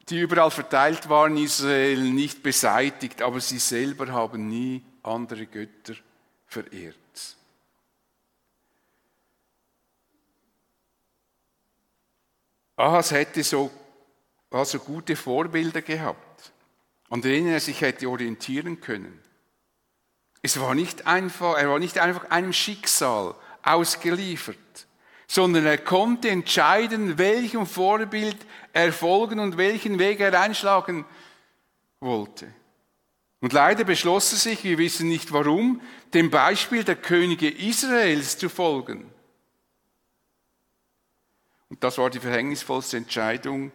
die 0.10 0.22
überall 0.22 0.50
verteilt 0.50 1.08
waren, 1.08 1.38
Israel 1.38 2.02
nicht 2.02 2.42
beseitigt, 2.42 3.22
aber 3.22 3.40
sie 3.40 3.60
selber 3.60 4.08
haben 4.08 4.50
nie 4.50 4.84
andere 5.04 5.46
Götter 5.46 5.94
verehrt. 6.48 7.05
Ahas 12.78 13.12
hätte 13.12 13.44
so 13.44 13.72
also 14.52 14.80
gute 14.80 15.16
Vorbilder 15.16 15.82
gehabt, 15.82 16.52
an 17.10 17.22
denen 17.22 17.48
er 17.48 17.60
sich 17.60 17.82
hätte 17.82 18.10
orientieren 18.10 18.80
können. 18.80 19.22
Es 20.42 20.60
war 20.60 20.76
nicht 20.76 21.08
einfach, 21.08 21.58
er 21.58 21.70
war 21.70 21.80
nicht 21.80 21.98
einfach 21.98 22.30
einem 22.30 22.54
Schicksal 22.54 23.36
ausgeliefert, 23.64 24.58
sondern 25.28 25.66
er 25.66 25.78
konnte 25.78 26.30
entscheiden, 26.30 27.18
welchem 27.18 27.66
Vorbild 27.66 28.38
er 28.74 28.94
folgen 28.94 29.40
und 29.40 29.58
welchen 29.58 30.00
Weg 30.00 30.20
er 30.20 30.40
einschlagen 30.40 31.06
wollte. 32.00 32.48
Und 33.42 33.54
leider 33.54 33.84
beschloss 33.84 34.32
er 34.32 34.38
sich, 34.38 34.64
wir 34.64 34.78
wissen 34.78 35.10
nicht 35.10 35.32
warum, 35.32 35.82
dem 36.14 36.30
Beispiel 36.30 36.84
der 36.84 36.96
Könige 36.96 37.50
Israels 37.50 38.38
zu 38.38 38.50
folgen. 38.50 39.12
Und 41.70 41.84
das 41.84 41.98
war 41.98 42.10
die 42.10 42.20
verhängnisvollste 42.20 42.98
Entscheidung, 42.98 43.72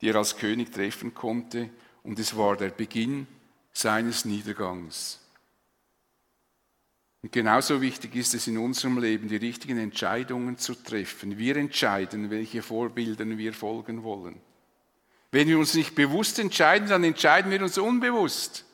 die 0.00 0.08
er 0.08 0.16
als 0.16 0.36
König 0.36 0.72
treffen 0.72 1.14
konnte. 1.14 1.70
Und 2.02 2.18
es 2.18 2.36
war 2.36 2.56
der 2.56 2.70
Beginn 2.70 3.26
seines 3.72 4.24
Niedergangs. 4.24 5.20
Und 7.22 7.30
genauso 7.30 7.80
wichtig 7.80 8.16
ist 8.16 8.34
es 8.34 8.48
in 8.48 8.58
unserem 8.58 8.98
Leben, 8.98 9.28
die 9.28 9.36
richtigen 9.36 9.78
Entscheidungen 9.78 10.58
zu 10.58 10.74
treffen. 10.74 11.38
Wir 11.38 11.56
entscheiden, 11.56 12.30
welche 12.30 12.62
Vorbildern 12.62 13.38
wir 13.38 13.52
folgen 13.52 14.02
wollen. 14.02 14.40
Wenn 15.30 15.46
wir 15.48 15.58
uns 15.58 15.74
nicht 15.74 15.94
bewusst 15.94 16.38
entscheiden, 16.40 16.88
dann 16.88 17.04
entscheiden 17.04 17.50
wir 17.50 17.62
uns 17.62 17.78
unbewusst. 17.78 18.64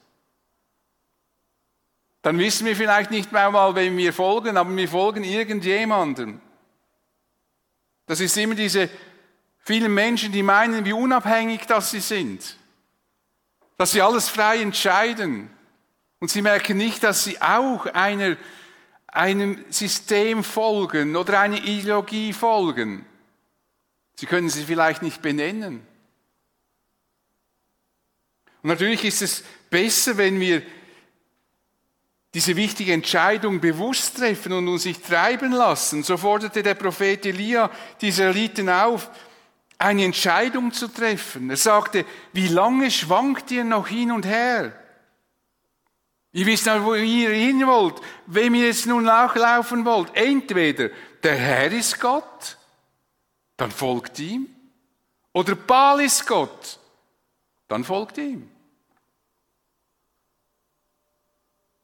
Dann 2.22 2.38
wissen 2.38 2.66
wir 2.66 2.74
vielleicht 2.74 3.10
nicht 3.10 3.30
mehr 3.32 3.50
mal, 3.50 3.74
wem 3.76 3.96
wir 3.96 4.12
folgen, 4.12 4.56
aber 4.56 4.74
wir 4.74 4.88
folgen 4.88 5.24
irgendjemandem. 5.24 6.40
Das 8.08 8.20
ist 8.20 8.36
immer 8.38 8.54
diese 8.54 8.88
vielen 9.60 9.92
Menschen, 9.92 10.32
die 10.32 10.42
meinen, 10.42 10.84
wie 10.84 10.94
unabhängig 10.94 11.66
das 11.66 11.90
sie 11.90 12.00
sind. 12.00 12.56
Dass 13.76 13.92
sie 13.92 14.02
alles 14.02 14.28
frei 14.30 14.60
entscheiden. 14.60 15.50
Und 16.18 16.30
sie 16.30 16.42
merken 16.42 16.78
nicht, 16.78 17.04
dass 17.04 17.22
sie 17.22 17.40
auch 17.40 17.84
einer, 17.86 18.36
einem 19.06 19.62
System 19.68 20.42
folgen 20.42 21.14
oder 21.14 21.38
einer 21.38 21.62
Ideologie 21.62 22.32
folgen. 22.32 23.04
Sie 24.16 24.26
können 24.26 24.48
sie 24.48 24.64
vielleicht 24.64 25.02
nicht 25.02 25.22
benennen. 25.22 25.86
Und 28.62 28.70
natürlich 28.70 29.04
ist 29.04 29.22
es 29.22 29.44
besser, 29.70 30.16
wenn 30.16 30.40
wir 30.40 30.62
diese 32.34 32.56
wichtige 32.56 32.92
Entscheidung 32.92 33.60
bewusst 33.60 34.18
treffen 34.18 34.52
und 34.52 34.68
uns 34.68 34.84
nicht 34.84 35.06
treiben 35.06 35.52
lassen. 35.52 36.02
So 36.02 36.16
forderte 36.16 36.62
der 36.62 36.74
Prophet 36.74 37.24
Elia 37.24 37.70
die 38.00 38.08
Israeliten 38.08 38.68
auf, 38.68 39.10
eine 39.78 40.04
Entscheidung 40.04 40.72
zu 40.72 40.88
treffen. 40.88 41.48
Er 41.50 41.56
sagte, 41.56 42.04
wie 42.32 42.48
lange 42.48 42.90
schwankt 42.90 43.50
ihr 43.50 43.64
noch 43.64 43.88
hin 43.88 44.12
und 44.12 44.26
her? 44.26 44.72
Ihr 46.32 46.46
wisst 46.46 46.66
noch, 46.66 46.84
wo 46.84 46.94
ihr 46.94 47.30
hin 47.30 47.66
wollt, 47.66 48.00
wem 48.26 48.54
ihr 48.54 48.66
jetzt 48.66 48.86
nun 48.86 49.04
nachlaufen 49.04 49.84
wollt. 49.84 50.14
Entweder 50.14 50.90
der 51.22 51.36
Herr 51.36 51.72
ist 51.72 51.98
Gott, 51.98 52.58
dann 53.56 53.70
folgt 53.70 54.18
ihm, 54.18 54.46
oder 55.32 55.54
Baal 55.54 56.00
ist 56.00 56.26
Gott, 56.26 56.78
dann 57.68 57.84
folgt 57.84 58.18
ihm. 58.18 58.50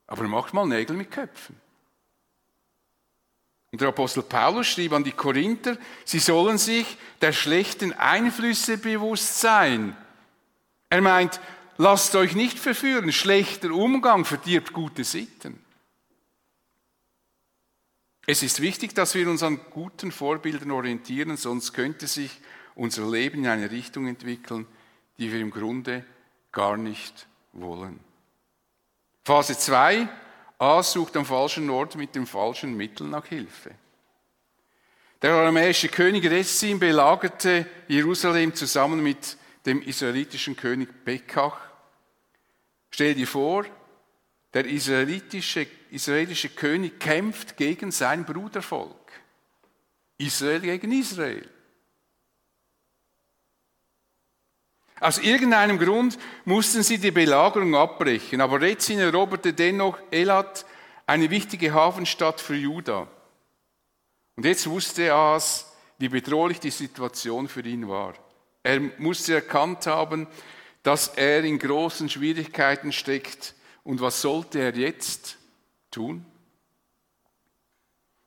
Aber 0.07 0.29
macht 0.29 0.55
mal 0.55 0.67
Nägel 0.67 0.97
mit 0.97 1.11
Köpfen. 1.11 1.57
Und 3.73 3.81
der 3.81 3.89
Apostel 3.89 4.23
Paulus 4.23 4.69
schrieb 4.69 4.93
an 4.93 5.03
die 5.03 5.13
Korinther, 5.13 5.77
sie 6.05 6.21
sollen 6.21 6.59
sich 6.59 6.97
der 7.21 7.33
schlechten 7.33 7.93
Einflüsse 7.93 8.79
bewusst 8.79 9.41
sein. 9.41 9.97
Er 10.91 11.01
meint, 11.01 11.41
lasst 11.77 12.15
euch 12.15 12.37
nicht 12.37 12.59
verführen, 12.59 13.11
schlechter 13.11 13.73
Umgang 13.73 14.25
verdirbt 14.25 14.73
gute 14.73 15.03
Sitten. 15.03 15.59
Es 18.27 18.45
ist 18.45 18.61
wichtig, 18.61 18.95
dass 18.95 19.15
wir 19.15 19.29
uns 19.29 19.43
an 19.43 19.59
guten 19.71 20.13
Vorbildern 20.13 20.71
orientieren, 20.71 21.37
sonst 21.37 21.73
könnte 21.73 22.07
sich 22.07 22.31
unser 22.75 23.11
Leben 23.11 23.41
in 23.41 23.49
eine 23.49 23.71
Richtung 23.71 24.07
entwickeln, 24.07 24.67
die 25.19 25.33
wir 25.33 25.41
im 25.41 25.51
Grunde 25.51 26.05
gar 26.53 26.77
nicht 26.77 27.27
wollen. 27.53 27.99
Phase 29.25 29.57
2, 29.57 30.07
A 30.59 30.83
sucht 30.83 31.17
am 31.17 31.25
falschen 31.25 31.71
Ort 31.71 31.97
mit 31.97 32.15
dem 32.15 32.27
falschen 32.27 32.77
Mittel 32.77 33.07
nach 33.07 33.27
Hilfe. 33.27 33.71
Der 35.23 35.33
aramäische 35.33 35.89
König 35.89 36.31
Rezin 36.31 36.79
belagerte 36.79 37.67
Jerusalem 37.89 38.55
zusammen 38.55 39.03
mit 39.03 39.39
dem 39.65 39.81
israelitischen 39.81 40.55
König 40.55 41.05
Pekach. 41.05 41.59
Stell 42.91 43.15
dir 43.15 43.27
vor, 43.27 43.65
der 44.53 44.67
israelitische, 44.67 45.67
israelische 45.91 46.51
König 46.51 47.01
kämpft 47.01 47.57
gegen 47.57 47.91
sein 47.91 48.27
Brudervolk. 48.27 49.11
Israel 50.19 50.61
gegen 50.61 50.93
Israel. 50.93 51.49
Aus 55.05 55.19
irgendeinem 55.19 55.79
Grund 55.79 56.19
mussten 56.47 56.83
sie 56.83 56.97
die 56.97 57.11
Belagerung 57.11 57.77
abbrechen, 57.77 58.41
aber 58.41 58.59
Rezin 58.59 59.01
eroberte 59.01 59.53
dennoch 59.53 59.99
Elat, 60.11 60.65
eine 61.07 61.29
wichtige 61.29 61.75
Hafenstadt 61.75 62.41
für 62.41 62.55
Juda. 62.55 63.07
Und 64.35 64.47
jetzt 64.47 64.67
wusste 64.67 65.13
Aas, 65.13 65.71
wie 65.99 66.09
bedrohlich 66.09 66.59
die 66.59 66.71
Situation 66.71 67.49
für 67.49 67.61
ihn 67.61 67.87
war. 67.87 68.15
Er 68.63 68.81
musste 68.97 69.35
erkannt 69.35 69.87
haben, 69.87 70.27
dass 70.83 71.09
er 71.09 71.45
in 71.45 71.59
großen 71.59 72.09
Schwierigkeiten 72.09 72.91
steckt. 72.91 73.55
Und 73.83 74.01
was 74.01 74.23
sollte 74.23 74.61
er 74.61 74.75
jetzt 74.75 75.37
tun? 75.91 76.25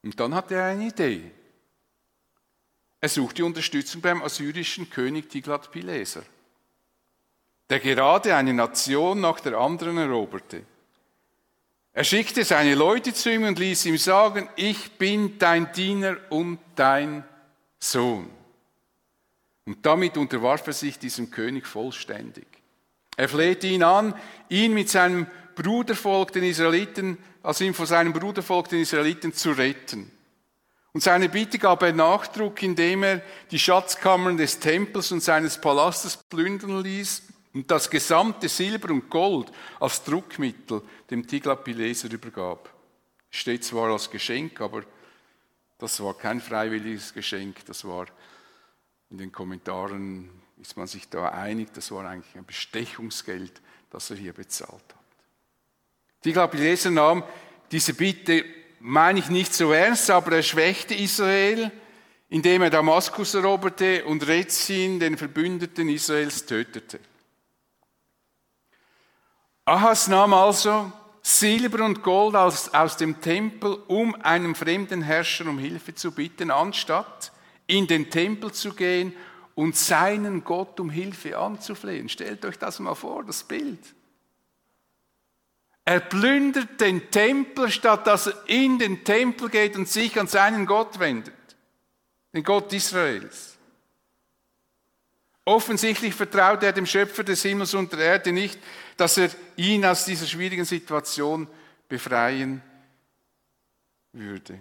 Und 0.04 0.20
dann 0.20 0.36
hatte 0.36 0.54
er 0.54 0.66
eine 0.66 0.90
Idee. 0.90 1.32
Er 3.02 3.10
suchte 3.10 3.44
Unterstützung 3.44 4.00
beim 4.00 4.22
assyrischen 4.22 4.92
König 4.92 5.28
Tiglat-Pileser 5.28 6.22
der 7.70 7.80
gerade 7.80 8.36
eine 8.36 8.54
Nation 8.54 9.22
nach 9.22 9.40
der 9.40 9.58
anderen 9.58 9.98
eroberte. 9.98 10.64
Er 11.94 12.04
schickte 12.04 12.44
seine 12.46 12.76
Leute 12.76 13.14
zu 13.14 13.32
ihm 13.32 13.44
und 13.44 13.60
ließ 13.60 13.86
ihm 13.88 13.98
sagen, 13.98 14.48
ich 14.56 14.92
bin 14.94 15.40
dein 15.40 15.72
Diener 15.72 16.18
und 16.30 16.60
dein 16.76 17.24
Sohn. 17.80 18.30
Und 19.66 19.86
damit 19.86 20.16
unterwarf 20.16 20.66
er 20.68 20.74
sich 20.74 21.00
diesem 21.00 21.32
König 21.32 21.66
vollständig. 21.66 22.46
Er 23.18 23.28
flehte 23.28 23.68
ihn 23.68 23.84
an, 23.84 24.14
ihn 24.48 24.74
mit 24.74 24.90
seinem 24.90 25.26
Brudervolk, 25.56 26.32
den 26.32 26.44
Israeliten, 26.44 27.18
also 27.42 27.64
ihn 27.64 27.74
vor 27.74 27.88
seinem 27.88 28.14
Brudervolk, 28.14 28.70
den 28.70 28.82
Israeliten, 28.82 29.34
zu 29.34 29.52
retten. 29.52 30.12
Und 30.94 31.02
seine 31.02 31.30
Bitte 31.30 31.58
gab 31.58 31.82
er 31.82 31.94
Nachdruck, 31.94 32.62
indem 32.62 33.04
er 33.04 33.22
die 33.50 33.60
Schatzkammern 33.60 34.38
des 34.38 34.60
Tempels 34.60 35.12
und 35.12 35.22
seines 35.22 35.60
Palastes 35.60 36.18
plündern 36.30 36.84
ließ 36.84 37.24
und 37.58 37.72
das 37.72 37.90
gesamte 37.90 38.48
Silber 38.50 38.92
und 38.94 39.10
Gold 39.10 39.52
als 39.80 40.04
Druckmittel 40.04 40.84
dem 41.10 41.26
Tiglath-Pileser 41.26 42.12
übergab. 42.12 42.72
Steht 43.32 43.64
zwar 43.64 43.92
als 43.92 44.12
Geschenk, 44.12 44.62
aber 44.62 44.84
das 45.80 46.00
war 46.04 46.14
kein 46.14 46.40
freiwilliges 46.40 47.16
Geschenk, 47.16 47.66
das 47.66 47.84
war 47.84 48.06
in 49.10 49.18
den 49.18 49.32
Kommentaren 49.32 50.30
ist 50.62 50.78
man 50.78 50.86
sich 50.86 51.10
da 51.10 51.30
einig, 51.30 51.74
das 51.74 51.90
war 51.90 52.08
eigentlich 52.08 52.36
ein 52.36 52.46
Bestechungsgeld, 52.46 53.60
das 53.90 54.12
er 54.12 54.18
hier 54.18 54.34
bezahlt 54.34 54.74
hat. 54.74 55.06
Tiglath-Pileser 56.22 56.92
nahm 56.92 57.24
diese 57.72 57.96
Bitte, 57.96 58.46
meine 58.80 59.18
ich 59.18 59.30
nicht 59.30 59.56
so 59.56 59.72
ernst, 59.72 60.12
aber 60.12 60.36
er 60.36 60.44
schwächte 60.44 60.94
Israel, 60.94 61.72
indem 62.30 62.62
er 62.62 62.70
Damaskus 62.70 63.34
eroberte 63.34 64.06
und 64.06 64.28
Rezin, 64.28 65.00
den 65.00 65.18
Verbündeten 65.18 65.90
Israels, 65.90 66.46
tötete. 66.46 67.00
Ahas 69.68 70.08
nahm 70.08 70.34
also 70.34 70.94
Silber 71.22 71.84
und 71.84 72.02
Gold 72.02 72.38
aus, 72.38 72.74
aus 72.74 72.96
dem 72.96 73.20
Tempel, 73.20 73.78
um 73.90 74.16
einem 74.22 74.56
fremden 74.56 75.02
Herrscher 75.02 75.46
um 75.46 75.60
Hilfe 75.60 75.94
zu 75.94 76.14
bitten, 76.14 76.52
anstatt 76.52 77.34
in 77.68 77.86
den 77.86 78.10
Tempel 78.10 78.54
zu 78.54 78.74
gehen 78.74 79.14
und 79.56 79.76
seinen 79.76 80.46
Gott 80.46 80.80
um 80.80 80.90
Hilfe 80.90 81.38
anzuflehen. 81.38 82.08
Stellt 82.08 82.46
euch 82.46 82.58
das 82.58 82.80
mal 82.80 82.96
vor, 82.96 83.26
das 83.26 83.44
Bild. 83.44 83.94
Er 85.84 86.00
plündert 86.00 86.80
den 86.80 87.12
Tempel, 87.12 87.70
statt 87.70 88.08
dass 88.08 88.28
er 88.28 88.42
in 88.48 88.80
den 88.80 89.04
Tempel 89.04 89.50
geht 89.50 89.76
und 89.76 89.90
sich 89.90 90.18
an 90.18 90.28
seinen 90.28 90.66
Gott 90.66 90.98
wendet, 90.98 91.58
den 92.34 92.44
Gott 92.46 92.72
Israels. 92.72 93.58
Offensichtlich 95.48 96.14
vertraut 96.14 96.62
er 96.64 96.74
dem 96.74 96.86
Schöpfer 96.86 97.24
des 97.24 97.42
Himmels 97.42 97.74
und 97.74 97.94
der 97.94 98.00
Erde 98.00 98.34
nicht, 98.34 98.60
dass 98.98 99.18
er 99.18 99.30
ihn 99.56 99.86
aus 99.86 100.04
dieser 100.04 100.28
schwierigen 100.28 100.66
Situation 100.66 101.48
befreien 101.88 102.62
würde. 104.12 104.60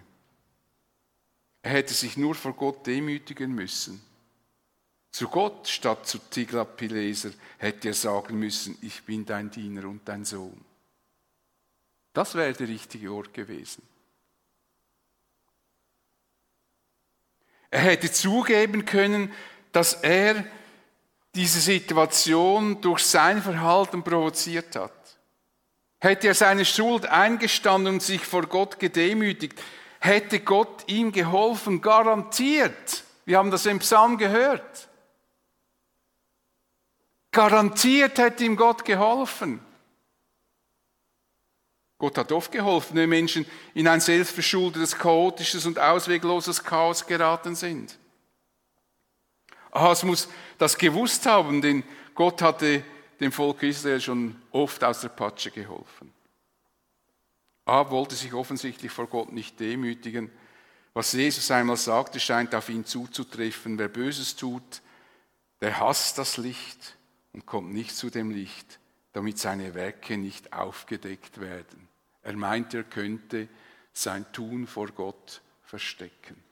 Er 1.62 1.72
hätte 1.72 1.92
sich 1.92 2.16
nur 2.16 2.36
vor 2.36 2.52
Gott 2.52 2.86
demütigen 2.86 3.52
müssen. 3.52 4.00
Zu 5.10 5.26
Gott 5.26 5.66
statt 5.66 6.06
zu 6.06 6.18
Tiglat-Pileser 6.18 7.32
hätte 7.58 7.88
er 7.88 7.94
sagen 7.94 8.38
müssen, 8.38 8.78
ich 8.80 9.02
bin 9.02 9.26
dein 9.26 9.50
Diener 9.50 9.88
und 9.88 10.08
dein 10.08 10.24
Sohn. 10.24 10.64
Das 12.12 12.36
wäre 12.36 12.52
der 12.52 12.68
richtige 12.68 13.12
Ort 13.12 13.34
gewesen. 13.34 13.82
Er 17.72 17.80
hätte 17.80 18.12
zugeben 18.12 18.84
können, 18.84 19.32
dass 19.72 19.94
er 19.94 20.46
diese 21.36 21.60
Situation 21.60 22.80
durch 22.80 23.04
sein 23.04 23.42
Verhalten 23.42 24.02
provoziert 24.02 24.74
hat. 24.74 24.92
Hätte 26.00 26.28
er 26.28 26.34
seine 26.34 26.64
Schuld 26.64 27.06
eingestanden 27.06 27.94
und 27.94 28.02
sich 28.02 28.24
vor 28.24 28.46
Gott 28.46 28.78
gedemütigt, 28.78 29.60
hätte 30.00 30.40
Gott 30.40 30.84
ihm 30.88 31.12
geholfen, 31.12 31.82
garantiert. 31.82 33.04
Wir 33.26 33.38
haben 33.38 33.50
das 33.50 33.66
im 33.66 33.80
Psalm 33.80 34.16
gehört. 34.16 34.88
Garantiert 37.32 38.16
hätte 38.18 38.44
ihm 38.44 38.56
Gott 38.56 38.84
geholfen. 38.84 39.60
Gott 41.98 42.16
hat 42.16 42.32
oft 42.32 42.50
geholfen, 42.50 42.96
wenn 42.96 43.10
Menschen 43.10 43.46
in 43.74 43.88
ein 43.88 44.00
selbstverschuldetes, 44.00 44.96
chaotisches 44.96 45.66
und 45.66 45.78
auswegloses 45.78 46.62
Chaos 46.64 47.06
geraten 47.06 47.54
sind. 47.54 47.98
Ahas 49.76 50.04
muss 50.04 50.28
das 50.56 50.78
gewusst 50.78 51.26
haben, 51.26 51.60
denn 51.60 51.84
Gott 52.14 52.40
hatte 52.40 52.82
dem 53.20 53.30
Volk 53.30 53.62
Israel 53.62 54.00
schon 54.00 54.40
oft 54.50 54.82
aus 54.82 55.02
der 55.02 55.10
Patsche 55.10 55.50
geholfen. 55.50 56.12
Ahab 57.66 57.90
wollte 57.90 58.14
sich 58.14 58.32
offensichtlich 58.32 58.90
vor 58.90 59.06
Gott 59.06 59.32
nicht 59.32 59.60
demütigen. 59.60 60.30
Was 60.94 61.12
Jesus 61.12 61.50
einmal 61.50 61.76
sagte, 61.76 62.18
scheint 62.20 62.54
auf 62.54 62.70
ihn 62.70 62.86
zuzutreffen. 62.86 63.78
Wer 63.78 63.88
Böses 63.88 64.36
tut, 64.36 64.80
der 65.60 65.78
hasst 65.78 66.16
das 66.16 66.38
Licht 66.38 66.96
und 67.34 67.44
kommt 67.44 67.74
nicht 67.74 67.94
zu 67.94 68.08
dem 68.08 68.30
Licht, 68.30 68.78
damit 69.12 69.38
seine 69.38 69.74
Werke 69.74 70.16
nicht 70.16 70.54
aufgedeckt 70.54 71.38
werden. 71.38 71.86
Er 72.22 72.34
meint, 72.34 72.72
er 72.72 72.84
könnte 72.84 73.48
sein 73.92 74.24
Tun 74.32 74.66
vor 74.66 74.88
Gott 74.88 75.42
verstecken. 75.64 76.45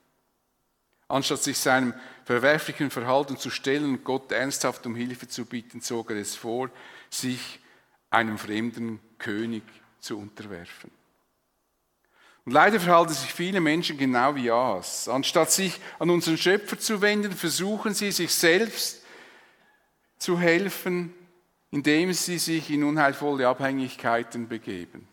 Anstatt 1.08 1.42
sich 1.42 1.58
seinem 1.58 1.94
verwerflichen 2.24 2.90
Verhalten 2.90 3.36
zu 3.36 3.50
stellen 3.50 3.84
und 3.84 4.04
Gott 4.04 4.32
ernsthaft 4.32 4.86
um 4.86 4.94
Hilfe 4.94 5.28
zu 5.28 5.44
bitten, 5.44 5.80
zog 5.80 6.10
er 6.10 6.16
es 6.16 6.34
vor, 6.34 6.70
sich 7.10 7.60
einem 8.10 8.38
fremden 8.38 9.00
König 9.18 9.62
zu 10.00 10.18
unterwerfen. 10.18 10.90
Und 12.44 12.52
leider 12.52 12.78
verhalten 12.78 13.14
sich 13.14 13.32
viele 13.32 13.60
Menschen 13.60 13.96
genau 13.96 14.34
wie 14.34 14.50
Aas. 14.50 15.08
Anstatt 15.08 15.50
sich 15.50 15.80
an 15.98 16.10
unseren 16.10 16.36
Schöpfer 16.36 16.78
zu 16.78 17.00
wenden, 17.00 17.32
versuchen 17.32 17.94
sie 17.94 18.12
sich 18.12 18.34
selbst 18.34 19.02
zu 20.18 20.38
helfen, 20.38 21.14
indem 21.70 22.12
sie 22.12 22.38
sich 22.38 22.70
in 22.70 22.84
unheilvolle 22.84 23.48
Abhängigkeiten 23.48 24.48
begeben. 24.48 25.08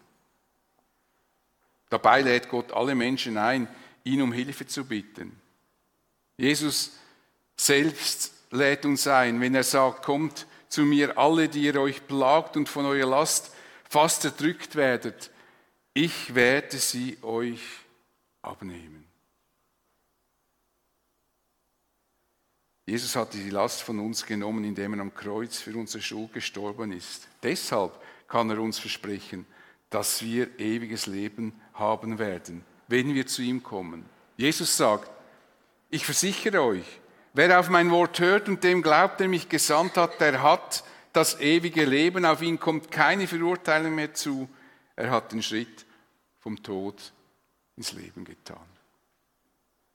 Dabei 1.90 2.22
lädt 2.22 2.50
Gott 2.50 2.72
alle 2.72 2.96
Menschen 2.96 3.38
ein, 3.38 3.68
ihn 4.04 4.22
um 4.22 4.32
Hilfe 4.32 4.68
zu 4.68 4.86
bitten. 4.86 5.41
Jesus 6.42 6.94
selbst 7.56 8.34
lädt 8.50 8.84
uns 8.84 9.06
ein, 9.06 9.40
wenn 9.40 9.54
er 9.54 9.64
sagt, 9.64 10.04
kommt 10.04 10.48
zu 10.70 10.82
mir 10.82 11.16
alle, 11.16 11.48
die 11.48 11.66
ihr 11.66 11.80
euch 11.80 12.08
plagt 12.08 12.58
und 12.58 12.68
von 12.68 12.84
eurer 12.88 13.08
Last 13.08 13.52
fast 13.88 14.26
erdrückt 14.26 14.76
werdet, 14.76 15.30
ich 15.94 16.34
werde 16.34 16.80
sie 16.80 17.20
euch 17.22 17.62
abnehmen. 18.42 19.06
Jesus 22.88 23.16
hat 23.16 23.36
die 23.36 23.52
Last 23.52 23.84
von 23.84 24.00
uns 24.00 24.26
genommen, 24.26 24.64
indem 24.64 24.96
er 24.96 25.02
am 25.02 25.14
Kreuz 25.14 25.60
für 25.60 25.78
unsere 25.78 26.02
Schuld 26.02 26.34
gestorben 26.34 26.92
ist. 26.92 27.28
Deshalb 27.44 28.02
kann 28.28 28.50
er 28.50 28.60
uns 28.60 28.80
versprechen, 28.80 29.46
dass 29.92 30.24
wir 30.24 30.60
ewiges 30.60 31.06
Leben 31.06 31.54
haben 31.76 32.18
werden, 32.18 32.66
wenn 32.88 33.14
wir 33.14 33.28
zu 33.28 33.44
ihm 33.44 33.62
kommen. 33.62 34.10
Jesus 34.38 34.76
sagt, 34.76 35.21
ich 35.92 36.06
versichere 36.06 36.64
euch, 36.64 36.86
wer 37.34 37.60
auf 37.60 37.70
mein 37.70 37.92
Wort 37.92 38.20
hört 38.20 38.50
und 38.50 38.64
dem 38.64 38.82
glaubt, 38.82 39.20
der 39.20 39.28
mich 39.28 39.48
gesandt 39.48 39.98
hat, 39.98 40.20
der 40.20 40.42
hat 40.42 40.84
das 41.14 41.40
ewige 41.40 41.86
Leben. 41.86 42.26
Auf 42.26 42.42
ihn 42.42 42.60
kommt 42.60 42.90
keine 42.90 43.28
Verurteilung 43.28 43.94
mehr 43.94 44.14
zu. 44.14 44.50
Er 44.96 45.12
hat 45.12 45.32
den 45.32 45.44
Schritt 45.44 45.86
vom 46.40 46.64
Tod 46.64 47.14
ins 47.78 47.92
Leben 47.92 48.26
getan. 48.26 48.58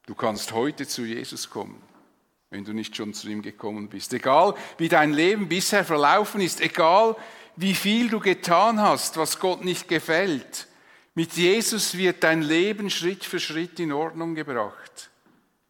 Du 0.06 0.14
kannst 0.14 0.52
heute 0.52 0.87
zu 0.87 1.02
Jesus 1.04 1.50
kommen 1.50 1.82
wenn 2.50 2.64
du 2.64 2.72
nicht 2.72 2.96
schon 2.96 3.12
zu 3.12 3.28
ihm 3.28 3.42
gekommen 3.42 3.88
bist. 3.88 4.12
Egal, 4.14 4.54
wie 4.78 4.88
dein 4.88 5.12
Leben 5.12 5.48
bisher 5.48 5.85
verlaufen 5.85 6.40
ist, 6.40 6.61
egal, 6.61 7.16
wie 7.56 7.74
viel 7.74 8.09
du 8.09 8.20
getan 8.20 8.80
hast, 8.80 9.16
was 9.16 9.38
Gott 9.38 9.64
nicht 9.64 9.88
gefällt, 9.88 10.68
mit 11.14 11.32
Jesus 11.32 11.96
wird 11.96 12.22
dein 12.22 12.42
Leben 12.42 12.90
Schritt 12.90 13.24
für 13.24 13.40
Schritt 13.40 13.80
in 13.80 13.92
Ordnung 13.92 14.35
gebracht. 14.35 15.11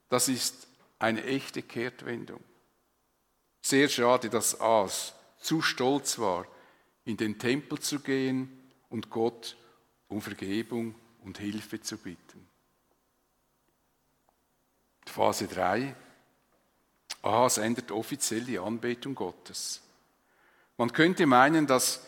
Das 0.08 0.28
ist 0.28 0.66
eine 0.98 1.24
echte 1.24 1.62
Kehrtwendung. 1.62 2.42
Sehr 3.62 3.88
schade, 3.88 4.30
dass 4.30 4.60
As 4.60 5.14
zu 5.38 5.62
stolz 5.62 6.18
war, 6.18 6.46
in 7.04 7.16
den 7.16 7.38
Tempel 7.38 7.78
zu 7.78 8.00
gehen 8.00 8.70
und 8.88 9.10
Gott 9.10 9.56
um 10.08 10.20
Vergebung 10.20 10.94
und 11.24 11.38
Hilfe 11.38 11.80
zu 11.80 11.98
bitten. 11.98 12.48
Phase 15.06 15.46
3. 15.48 15.94
Ahas 17.22 17.58
ändert 17.58 17.90
offiziell 17.90 18.42
die 18.42 18.58
Anbetung 18.58 19.14
Gottes. 19.14 19.80
Man 20.76 20.92
könnte 20.92 21.26
meinen, 21.26 21.66
dass 21.66 22.06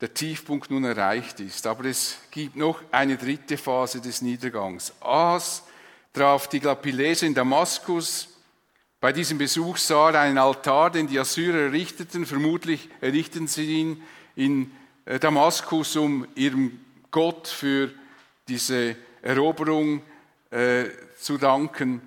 der 0.00 0.14
Tiefpunkt 0.14 0.70
nun 0.70 0.84
erreicht 0.84 1.40
ist, 1.40 1.66
aber 1.66 1.84
es 1.84 2.18
gibt 2.30 2.56
noch 2.56 2.80
eine 2.90 3.16
dritte 3.16 3.58
Phase 3.58 4.00
des 4.00 4.22
Niedergangs. 4.22 4.92
Ahas 5.00 5.64
traf 6.18 6.48
die 6.48 6.58
Glapilese 6.58 7.26
in 7.26 7.34
Damaskus. 7.34 8.26
Bei 8.98 9.12
diesem 9.12 9.38
Besuch 9.38 9.76
sah 9.76 10.10
er 10.10 10.22
einen 10.22 10.38
Altar, 10.38 10.90
den 10.90 11.06
die 11.06 11.16
Assyrer 11.16 11.66
errichteten. 11.66 12.26
Vermutlich 12.26 12.88
errichteten 13.00 13.46
sie 13.46 13.66
ihn 13.66 14.02
in 14.34 14.72
äh, 15.04 15.20
Damaskus, 15.20 15.94
um 15.94 16.26
ihrem 16.34 16.80
Gott 17.12 17.46
für 17.46 17.92
diese 18.48 18.96
Eroberung 19.22 20.02
äh, 20.50 20.86
zu 21.20 21.38
danken. 21.38 22.02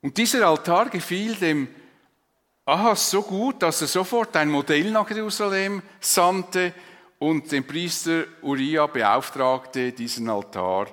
Und 0.00 0.16
dieser 0.16 0.48
Altar 0.48 0.88
gefiel 0.88 1.34
dem 1.34 1.68
Ahas 2.64 3.10
so 3.10 3.20
gut, 3.20 3.62
dass 3.62 3.82
er 3.82 3.88
sofort 3.88 4.34
ein 4.36 4.48
Modell 4.48 4.90
nach 4.90 5.10
Jerusalem 5.10 5.82
sandte 6.00 6.72
und 7.18 7.52
den 7.52 7.66
Priester 7.66 8.24
Uriah 8.40 8.86
beauftragte, 8.86 9.92
diesen 9.92 10.30
Altar 10.30 10.86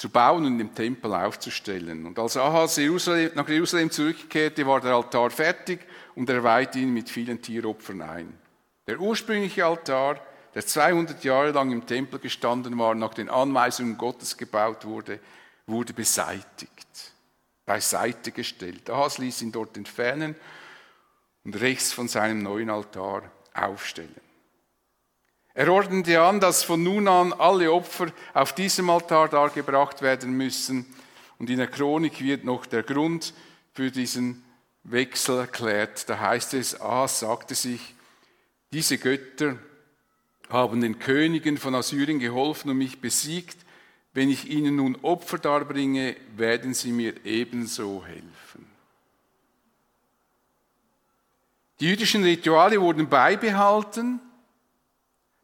zu 0.00 0.08
bauen 0.08 0.46
und 0.46 0.58
im 0.58 0.74
Tempel 0.74 1.12
aufzustellen. 1.12 2.06
Und 2.06 2.18
als 2.18 2.38
Ahas 2.38 2.78
nach 2.78 3.48
Jerusalem 3.48 3.90
zurückkehrte, 3.90 4.66
war 4.66 4.80
der 4.80 4.94
Altar 4.94 5.28
fertig 5.28 5.80
und 6.14 6.30
er 6.30 6.42
weihte 6.42 6.78
ihn 6.78 6.94
mit 6.94 7.10
vielen 7.10 7.42
Tieropfern 7.42 8.00
ein. 8.00 8.38
Der 8.86 8.98
ursprüngliche 8.98 9.66
Altar, 9.66 10.18
der 10.54 10.66
200 10.66 11.22
Jahre 11.22 11.50
lang 11.50 11.70
im 11.70 11.86
Tempel 11.86 12.18
gestanden 12.18 12.78
war, 12.78 12.94
nach 12.94 13.12
den 13.12 13.28
Anweisungen 13.28 13.98
Gottes 13.98 14.38
gebaut 14.38 14.86
wurde, 14.86 15.20
wurde 15.66 15.92
beseitigt 15.92 17.12
beiseite 17.66 18.32
gestellt. 18.32 18.88
Ahas 18.88 19.18
ließ 19.18 19.42
ihn 19.42 19.52
dort 19.52 19.76
entfernen 19.76 20.34
und 21.44 21.60
rechts 21.60 21.92
von 21.92 22.08
seinem 22.08 22.42
neuen 22.42 22.70
Altar 22.70 23.30
aufstellen. 23.52 24.29
Er 25.54 25.72
ordnete 25.72 26.20
an, 26.20 26.40
dass 26.40 26.62
von 26.62 26.82
nun 26.82 27.08
an 27.08 27.32
alle 27.32 27.72
Opfer 27.72 28.12
auf 28.34 28.54
diesem 28.54 28.88
Altar 28.88 29.28
dargebracht 29.28 30.00
werden 30.00 30.32
müssen. 30.32 30.86
Und 31.38 31.50
in 31.50 31.58
der 31.58 31.66
Chronik 31.66 32.20
wird 32.20 32.44
noch 32.44 32.66
der 32.66 32.82
Grund 32.82 33.34
für 33.72 33.90
diesen 33.90 34.44
Wechsel 34.84 35.40
erklärt. 35.40 36.08
Da 36.08 36.20
heißt 36.20 36.54
es, 36.54 36.80
Ahas 36.80 37.20
sagte 37.20 37.54
sich, 37.54 37.94
diese 38.72 38.98
Götter 38.98 39.56
haben 40.48 40.80
den 40.80 40.98
Königen 40.98 41.58
von 41.58 41.74
Assyrien 41.74 42.20
geholfen 42.20 42.70
und 42.70 42.78
mich 42.78 43.00
besiegt. 43.00 43.56
Wenn 44.12 44.28
ich 44.28 44.50
ihnen 44.50 44.76
nun 44.76 44.96
Opfer 45.02 45.38
darbringe, 45.38 46.16
werden 46.36 46.74
sie 46.74 46.92
mir 46.92 47.24
ebenso 47.24 48.04
helfen. 48.04 48.66
Die 51.78 51.86
jüdischen 51.86 52.22
Rituale 52.24 52.80
wurden 52.80 53.08
beibehalten. 53.08 54.20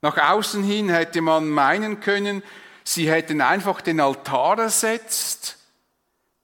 Nach 0.02 0.16
außen 0.16 0.62
hin 0.62 0.88
hätte 0.88 1.20
man 1.20 1.48
meinen 1.48 2.00
können, 2.00 2.42
sie 2.84 3.10
hätten 3.10 3.40
einfach 3.40 3.80
den 3.80 4.00
Altar 4.00 4.58
ersetzt, 4.58 5.58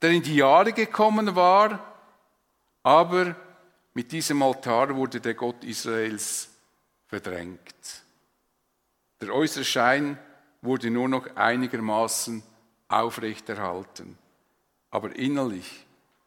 der 0.01 0.11
in 0.11 0.23
die 0.23 0.35
Jahre 0.35 0.73
gekommen 0.73 1.35
war, 1.35 1.79
aber 2.81 3.35
mit 3.93 4.11
diesem 4.11 4.41
Altar 4.41 4.95
wurde 4.95 5.21
der 5.21 5.35
Gott 5.35 5.63
Israels 5.63 6.49
verdrängt. 7.07 8.03
Der 9.21 9.33
äußere 9.33 9.63
Schein 9.63 10.17
wurde 10.61 10.89
nur 10.89 11.07
noch 11.07 11.35
einigermaßen 11.35 12.43
aufrechterhalten. 12.87 14.17
Aber 14.89 15.15
innerlich 15.15 15.85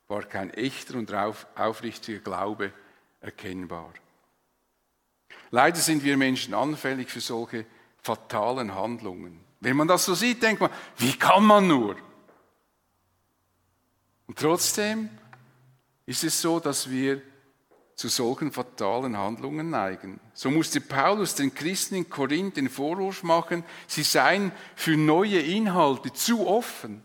war 0.08 0.22
kein 0.22 0.50
echter 0.50 0.96
und 0.96 1.12
aufrichtiger 1.12 2.20
Glaube 2.20 2.72
erkennbar. 3.20 3.92
Leider 5.50 5.78
sind 5.78 6.04
wir 6.04 6.16
Menschen 6.16 6.54
anfällig 6.54 7.10
für 7.10 7.20
solche 7.20 7.66
fatalen 8.02 8.74
Handlungen. 8.74 9.40
Wenn 9.60 9.76
man 9.76 9.88
das 9.88 10.04
so 10.04 10.14
sieht, 10.14 10.42
denkt 10.42 10.60
man, 10.60 10.70
wie 10.98 11.16
kann 11.16 11.44
man 11.44 11.66
nur? 11.66 11.96
Und 14.26 14.38
trotzdem 14.38 15.08
ist 16.04 16.24
es 16.24 16.40
so, 16.40 16.60
dass 16.60 16.90
wir 16.90 17.22
zu 17.96 18.08
solchen 18.08 18.52
fatalen 18.52 19.16
Handlungen 19.16 19.70
neigen. 19.70 20.20
So 20.34 20.50
musste 20.50 20.82
Paulus 20.82 21.34
den 21.34 21.54
Christen 21.54 21.94
in 21.94 22.10
Korinth 22.10 22.58
den 22.58 22.68
Vorwurf 22.68 23.22
machen, 23.22 23.64
sie 23.86 24.02
seien 24.02 24.52
für 24.74 24.96
neue 24.96 25.40
Inhalte 25.40 26.12
zu 26.12 26.46
offen. 26.46 27.02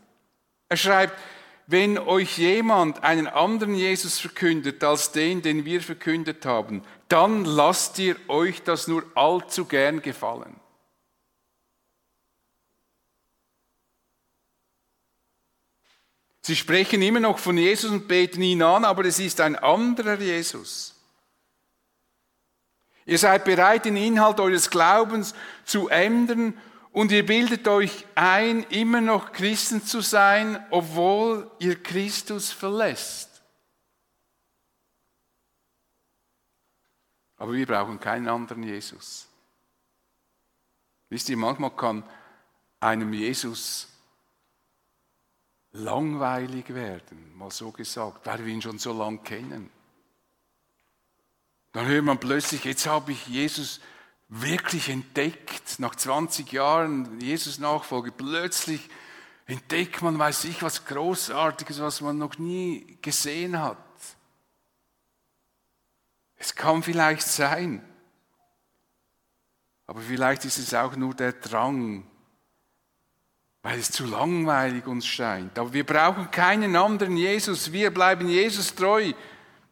Er 0.67 0.77
schreibt, 0.77 1.17
wenn 1.71 1.97
euch 1.97 2.37
jemand 2.37 3.03
einen 3.03 3.27
anderen 3.27 3.75
Jesus 3.75 4.19
verkündet 4.19 4.83
als 4.83 5.11
den, 5.11 5.41
den 5.41 5.65
wir 5.65 5.81
verkündet 5.81 6.45
haben, 6.45 6.83
dann 7.07 7.45
lasst 7.45 7.97
ihr 7.99 8.17
euch 8.27 8.61
das 8.63 8.87
nur 8.87 9.05
allzu 9.15 9.65
gern 9.65 10.01
gefallen. 10.01 10.59
Sie 16.41 16.55
sprechen 16.55 17.01
immer 17.01 17.19
noch 17.19 17.37
von 17.37 17.57
Jesus 17.57 17.91
und 17.91 18.07
beten 18.07 18.41
ihn 18.41 18.63
an, 18.63 18.83
aber 18.83 19.05
es 19.05 19.19
ist 19.19 19.39
ein 19.39 19.55
anderer 19.55 20.19
Jesus. 20.19 20.95
Ihr 23.05 23.17
seid 23.17 23.45
bereit, 23.45 23.85
den 23.85 23.97
Inhalt 23.97 24.39
eures 24.39 24.69
Glaubens 24.69 25.33
zu 25.65 25.87
ändern 25.89 26.57
und 26.91 27.11
ihr 27.11 27.25
bildet 27.25 27.67
euch 27.67 28.05
ein, 28.15 28.63
immer 28.63 29.01
noch 29.01 29.31
Christen 29.31 29.83
zu 29.83 30.01
sein, 30.01 30.63
obwohl 30.71 31.49
ihr 31.59 31.81
Christus 31.81 32.51
verlässt. 32.51 33.41
Aber 37.37 37.53
wir 37.53 37.65
brauchen 37.65 37.99
keinen 37.99 38.27
anderen 38.27 38.63
Jesus. 38.63 39.27
Wisst 41.09 41.29
ihr, 41.29 41.37
manchmal 41.37 41.75
kann 41.75 42.03
einem 42.79 43.13
Jesus 43.13 43.87
langweilig 45.71 46.73
werden, 46.73 47.35
mal 47.35 47.51
so 47.51 47.71
gesagt, 47.71 48.25
weil 48.25 48.45
wir 48.45 48.53
ihn 48.53 48.61
schon 48.61 48.77
so 48.77 48.93
lange 48.93 49.19
kennen. 49.19 49.69
Dann 51.71 51.85
hört 51.85 52.03
man 52.03 52.19
plötzlich, 52.19 52.65
jetzt 52.65 52.85
habe 52.85 53.13
ich 53.13 53.27
Jesus 53.27 53.79
wirklich 54.31 54.87
entdeckt, 54.87 55.77
nach 55.79 55.93
20 55.93 56.53
Jahren 56.53 57.19
Jesus 57.19 57.59
Nachfolge, 57.59 58.13
plötzlich 58.13 58.89
entdeckt 59.45 60.01
man, 60.01 60.17
weiß 60.17 60.45
ich, 60.45 60.63
was 60.63 60.85
Großartiges, 60.85 61.81
was 61.81 61.99
man 61.99 62.17
noch 62.17 62.37
nie 62.37 62.97
gesehen 63.01 63.59
hat. 63.59 63.77
Es 66.37 66.55
kann 66.55 66.81
vielleicht 66.81 67.27
sein, 67.27 67.85
aber 69.85 69.99
vielleicht 69.99 70.45
ist 70.45 70.57
es 70.57 70.73
auch 70.73 70.95
nur 70.95 71.13
der 71.13 71.33
Drang, 71.33 72.07
weil 73.63 73.79
es 73.79 73.91
zu 73.91 74.05
langweilig 74.05 74.87
uns 74.87 75.05
scheint. 75.05 75.59
Aber 75.59 75.73
wir 75.73 75.85
brauchen 75.85 76.31
keinen 76.31 76.77
anderen 76.77 77.17
Jesus. 77.17 77.73
Wir 77.73 77.93
bleiben 77.93 78.29
Jesus 78.29 78.73
treu, 78.73 79.11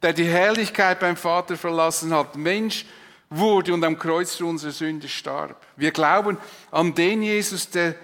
der 0.02 0.12
die 0.12 0.28
Herrlichkeit 0.28 1.00
beim 1.00 1.15
Vater 1.15 1.56
verlassen 1.56 2.13
hat, 2.13 2.36
Mensch 2.36 2.86
wurde 3.30 3.74
und 3.74 3.84
am 3.84 3.98
Kreuz 3.98 4.36
für 4.36 4.46
unsere 4.46 4.72
Sünde 4.72 5.08
starb. 5.08 5.65
Wir 5.76 5.92
glauben 5.92 6.38
an 6.72 6.94
den 6.96 7.22
Jesus, 7.22 7.70
der 7.70 7.96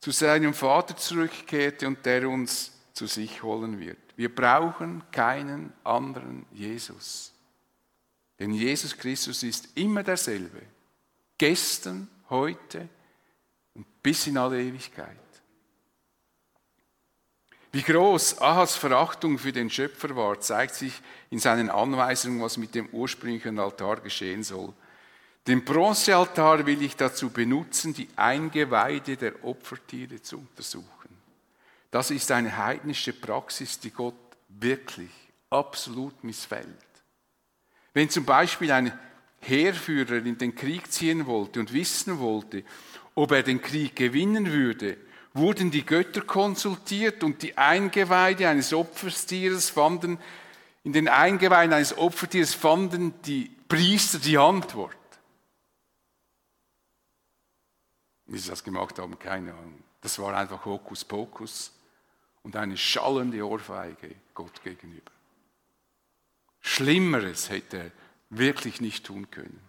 zu 0.00 0.10
seinem 0.10 0.54
Vater 0.54 0.96
zurückkehrte 0.96 1.86
und 1.86 2.04
der 2.04 2.28
uns 2.28 2.72
zu 2.92 3.06
sich 3.06 3.42
holen 3.42 3.78
wird. 3.80 3.98
Wir 4.16 4.34
brauchen 4.34 5.02
keinen 5.12 5.72
anderen 5.84 6.44
Jesus. 6.52 7.32
Denn 8.38 8.52
Jesus 8.52 8.96
Christus 8.96 9.42
ist 9.42 9.68
immer 9.76 10.02
derselbe. 10.02 10.62
Gestern, 11.36 12.08
heute 12.28 12.88
und 13.74 14.02
bis 14.02 14.26
in 14.26 14.38
alle 14.38 14.62
Ewigkeit. 14.62 15.16
Wie 17.72 17.82
groß 17.82 18.40
Ahas 18.40 18.74
Verachtung 18.74 19.38
für 19.38 19.52
den 19.52 19.70
Schöpfer 19.70 20.16
war, 20.16 20.40
zeigt 20.40 20.74
sich 20.74 20.92
in 21.30 21.38
seinen 21.38 21.70
Anweisungen, 21.70 22.42
was 22.42 22.56
mit 22.56 22.74
dem 22.74 22.88
ursprünglichen 22.88 23.60
Altar 23.60 24.00
geschehen 24.00 24.42
soll. 24.42 24.72
Den 25.46 25.64
Bronzealtar 25.64 26.66
will 26.66 26.82
ich 26.82 26.96
dazu 26.96 27.30
benutzen, 27.30 27.94
die 27.94 28.08
Eingeweide 28.16 29.16
der 29.16 29.44
Opfertiere 29.44 30.20
zu 30.20 30.38
untersuchen. 30.38 30.86
Das 31.90 32.10
ist 32.10 32.30
eine 32.32 32.56
heidnische 32.56 33.12
Praxis, 33.12 33.78
die 33.78 33.90
Gott 33.90 34.14
wirklich 34.48 35.10
absolut 35.48 36.22
missfällt. 36.24 36.66
Wenn 37.94 38.10
zum 38.10 38.24
Beispiel 38.24 38.70
ein 38.72 38.98
Heerführer 39.40 40.24
in 40.24 40.38
den 40.38 40.54
Krieg 40.54 40.92
ziehen 40.92 41.26
wollte 41.26 41.60
und 41.60 41.72
wissen 41.72 42.18
wollte, 42.18 42.64
ob 43.14 43.32
er 43.32 43.42
den 43.42 43.62
Krieg 43.62 43.96
gewinnen 43.96 44.52
würde, 44.52 44.96
wurden 45.32 45.70
die 45.70 45.84
Götter 45.84 46.22
konsultiert 46.22 47.22
und 47.22 47.42
die 47.42 47.56
Eingeweide 47.56 48.48
eines 48.48 48.72
Opferstieres 48.72 49.70
fanden, 49.70 50.18
in 50.82 50.92
den 50.92 51.08
Eingeweiden 51.08 51.72
eines 51.72 51.96
Opfertieres 51.96 52.54
fanden 52.54 53.20
die 53.22 53.50
Priester 53.68 54.18
die 54.18 54.38
Antwort. 54.38 54.96
Wie 58.26 58.38
sie 58.38 58.48
das 58.48 58.64
gemacht 58.64 58.98
haben, 58.98 59.18
keine 59.18 59.52
Ahnung. 59.52 59.82
Das 60.00 60.18
war 60.18 60.36
einfach 60.36 60.64
Hokuspokus 60.64 61.72
und 62.42 62.56
eine 62.56 62.76
schallende 62.76 63.46
Ohrfeige 63.46 64.14
Gott 64.34 64.62
gegenüber. 64.62 65.10
Schlimmeres 66.60 67.50
hätte 67.50 67.78
er 67.78 67.90
wirklich 68.30 68.80
nicht 68.80 69.04
tun 69.04 69.30
können. 69.30 69.60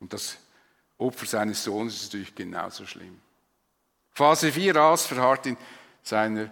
Und 0.00 0.12
das 0.12 0.38
Opfer 0.98 1.26
seines 1.26 1.64
Sohnes 1.64 1.94
ist 1.94 2.04
natürlich 2.04 2.34
genauso 2.34 2.86
schlimm. 2.86 3.20
Phase 4.14 4.52
4 4.52 4.76
Aas 4.76 5.06
verharrt 5.06 5.46
in 5.46 5.56
seiner 6.02 6.50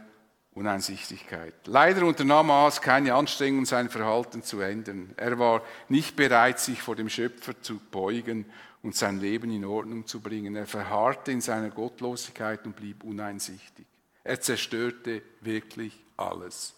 Uneinsichtigkeit. 0.53 1.55
Leider 1.67 2.05
unternahm 2.05 2.51
Aas 2.51 2.81
keine 2.81 3.15
Anstrengung, 3.15 3.67
sein 3.67 3.89
Verhalten 3.89 4.43
zu 4.43 4.61
ändern. 4.61 5.15
Er 5.17 5.39
war 5.39 5.63
nicht 5.89 6.17
bereit, 6.17 6.59
sich 6.59 6.83
vor 6.83 6.97
dem 6.97 7.09
Schöpfer 7.09 7.61
zu 7.63 7.79
beugen 7.79 8.47
und 8.83 8.97
sein 8.97 9.21
Leben 9.21 9.53
in 9.53 9.65
Ordnung 9.65 10.09
zu 10.09 10.21
bringen. 10.21 10.57
Er 10.57 10.67
verharrte 10.67 11.31
in 11.31 11.41
seiner 11.41 11.71
Gottlosigkeit 11.71 12.67
und 12.67 12.75
blieb 12.75 13.05
uneinsichtig. 13.05 13.87
Er 14.25 14.41
zerstörte 14.41 15.23
wirklich 15.41 16.05
alles. 16.17 16.75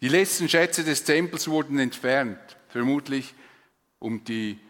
Die 0.00 0.08
letzten 0.08 0.48
Schätze 0.48 0.84
des 0.84 1.02
Tempels 1.02 1.48
wurden 1.48 1.78
entfernt, 1.80 2.38
vermutlich 2.68 3.34
um 3.98 4.24
die 4.24 4.60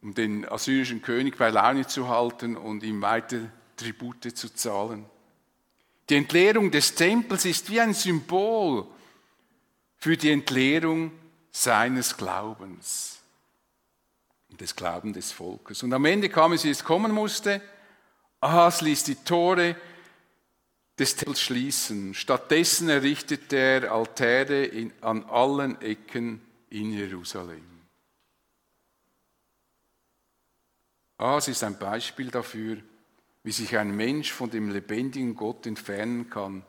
um 0.00 0.14
den 0.14 0.48
assyrischen 0.48 1.02
König 1.02 1.36
bei 1.36 1.50
Laune 1.50 1.86
zu 1.86 2.08
halten 2.08 2.56
und 2.56 2.82
ihm 2.82 3.02
weiter 3.02 3.50
Tribute 3.78 4.36
zu 4.36 4.52
zahlen. 4.54 5.06
Die 6.08 6.16
Entleerung 6.16 6.70
des 6.70 6.94
Tempels 6.94 7.44
ist 7.44 7.70
wie 7.70 7.80
ein 7.80 7.94
Symbol 7.94 8.86
für 9.96 10.16
die 10.16 10.30
Entleerung 10.30 11.12
seines 11.50 12.16
Glaubens 12.16 13.18
und 14.50 14.60
des 14.60 14.74
Glaubens 14.74 15.14
des 15.14 15.32
Volkes. 15.32 15.82
Und 15.82 15.92
am 15.92 16.04
Ende 16.04 16.28
kam 16.28 16.52
es, 16.52 16.64
wie 16.64 16.70
es 16.70 16.84
kommen 16.84 17.12
musste. 17.12 17.60
Ahas 18.40 18.80
ließ 18.80 19.04
die 19.04 19.16
Tore 19.16 19.76
des 20.98 21.16
Tempels 21.16 21.40
schließen. 21.40 22.14
Stattdessen 22.14 22.88
errichtete 22.88 23.56
er 23.56 23.92
Altäre 23.92 24.64
in, 24.64 24.92
an 25.00 25.24
allen 25.24 25.80
Ecken 25.80 26.40
in 26.70 26.92
Jerusalem. 26.92 27.64
Ahas 31.18 31.48
ist 31.48 31.64
ein 31.64 31.78
Beispiel 31.78 32.30
dafür, 32.30 32.78
wie 33.48 33.52
sich 33.52 33.78
ein 33.78 33.96
Mensch 33.96 34.30
von 34.30 34.50
dem 34.50 34.68
lebendigen 34.68 35.34
Gott 35.34 35.66
entfernen 35.66 36.28
kann. 36.28 36.62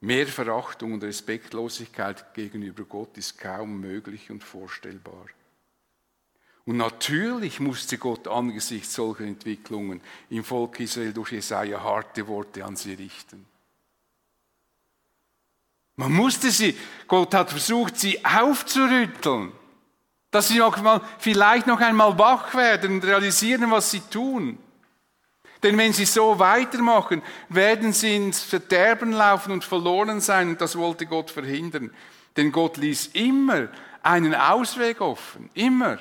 Mehr 0.00 0.26
Verachtung 0.26 0.94
und 0.94 1.04
Respektlosigkeit 1.04 2.32
gegenüber 2.32 2.84
Gott 2.84 3.18
ist 3.18 3.38
kaum 3.38 3.78
möglich 3.78 4.30
und 4.30 4.42
vorstellbar. 4.42 5.26
Und 6.64 6.78
natürlich 6.78 7.60
musste 7.60 7.98
Gott 7.98 8.26
angesichts 8.28 8.94
solcher 8.94 9.24
Entwicklungen 9.24 10.00
im 10.30 10.42
Volk 10.42 10.80
Israel 10.80 11.12
durch 11.12 11.32
Jesaja 11.32 11.82
harte 11.82 12.26
Worte 12.28 12.64
an 12.64 12.76
sie 12.76 12.94
richten. 12.94 13.44
Man 15.96 16.14
musste 16.14 16.50
sie, 16.50 16.74
Gott 17.06 17.34
hat 17.34 17.50
versucht, 17.50 17.98
sie 17.98 18.24
aufzurütteln 18.24 19.52
dass 20.30 20.48
sie 20.48 20.58
noch 20.58 20.82
mal, 20.82 21.00
vielleicht 21.18 21.66
noch 21.66 21.80
einmal 21.80 22.18
wach 22.18 22.54
werden 22.54 22.96
und 22.96 23.04
realisieren, 23.04 23.70
was 23.70 23.90
sie 23.90 24.00
tun. 24.00 24.58
Denn 25.66 25.78
wenn 25.78 25.92
sie 25.92 26.04
so 26.04 26.38
weitermachen, 26.38 27.22
werden 27.48 27.92
sie 27.92 28.14
ins 28.14 28.40
Verderben 28.40 29.10
laufen 29.10 29.50
und 29.50 29.64
verloren 29.64 30.20
sein 30.20 30.50
und 30.50 30.60
das 30.60 30.78
wollte 30.78 31.06
Gott 31.06 31.32
verhindern. 31.32 31.92
Denn 32.36 32.52
Gott 32.52 32.76
ließ 32.76 33.08
immer 33.14 33.66
einen 34.00 34.36
Ausweg 34.36 35.00
offen, 35.00 35.50
immer. 35.54 35.98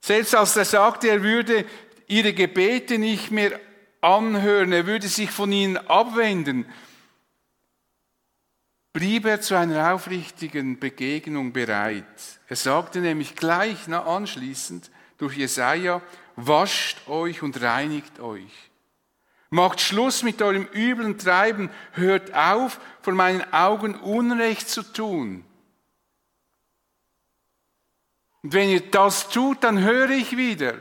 Selbst 0.00 0.36
als 0.36 0.56
er 0.56 0.66
sagte, 0.66 1.08
er 1.08 1.24
würde 1.24 1.64
ihre 2.06 2.32
Gebete 2.32 2.96
nicht 2.96 3.32
mehr 3.32 3.58
anhören, 4.02 4.70
er 4.70 4.86
würde 4.86 5.08
sich 5.08 5.32
von 5.32 5.50
ihnen 5.50 5.78
abwenden, 5.78 6.64
blieb 8.92 9.26
er 9.26 9.40
zu 9.40 9.56
einer 9.56 9.92
aufrichtigen 9.94 10.78
Begegnung 10.78 11.52
bereit. 11.52 12.04
Er 12.46 12.54
sagte 12.54 13.00
nämlich 13.00 13.34
gleich 13.34 13.88
anschließend 13.88 14.92
durch 15.18 15.36
Jesaja, 15.36 16.00
wascht 16.36 17.06
euch 17.08 17.42
und 17.42 17.60
reinigt 17.60 18.20
euch. 18.20 18.70
Macht 19.50 19.80
Schluss 19.80 20.22
mit 20.22 20.40
eurem 20.42 20.68
üblen 20.74 21.18
Treiben. 21.18 21.70
Hört 21.92 22.34
auf, 22.34 22.80
vor 23.00 23.14
meinen 23.14 23.52
Augen 23.52 23.94
Unrecht 23.94 24.68
zu 24.68 24.82
tun. 24.82 25.44
Und 28.42 28.52
wenn 28.52 28.68
ihr 28.68 28.90
das 28.90 29.30
tut, 29.30 29.64
dann 29.64 29.82
höre 29.82 30.10
ich 30.10 30.36
wieder. 30.36 30.74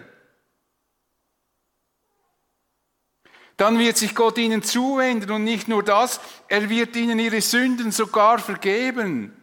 Dann 3.55 3.79
wird 3.79 3.97
sich 3.97 4.13
Gott 4.13 4.37
ihnen 4.37 4.61
zuwenden 4.61 5.31
und 5.31 5.43
nicht 5.43 5.67
nur 5.67 5.81
das, 5.81 6.19
er 6.47 6.69
wird 6.69 6.95
ihnen 6.95 7.17
ihre 7.17 7.41
Sünden 7.41 7.91
sogar 7.91 8.37
vergeben. 8.37 9.33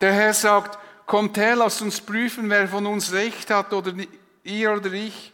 Der 0.00 0.12
Herr 0.12 0.34
sagt, 0.34 0.78
kommt 1.10 1.38
her, 1.38 1.56
lasst 1.56 1.82
uns 1.82 2.00
prüfen, 2.00 2.48
wer 2.48 2.68
von 2.68 2.86
uns 2.86 3.12
recht 3.12 3.50
hat, 3.50 3.72
oder 3.72 3.92
ihr 4.44 4.72
oder 4.72 4.92
ich. 4.92 5.32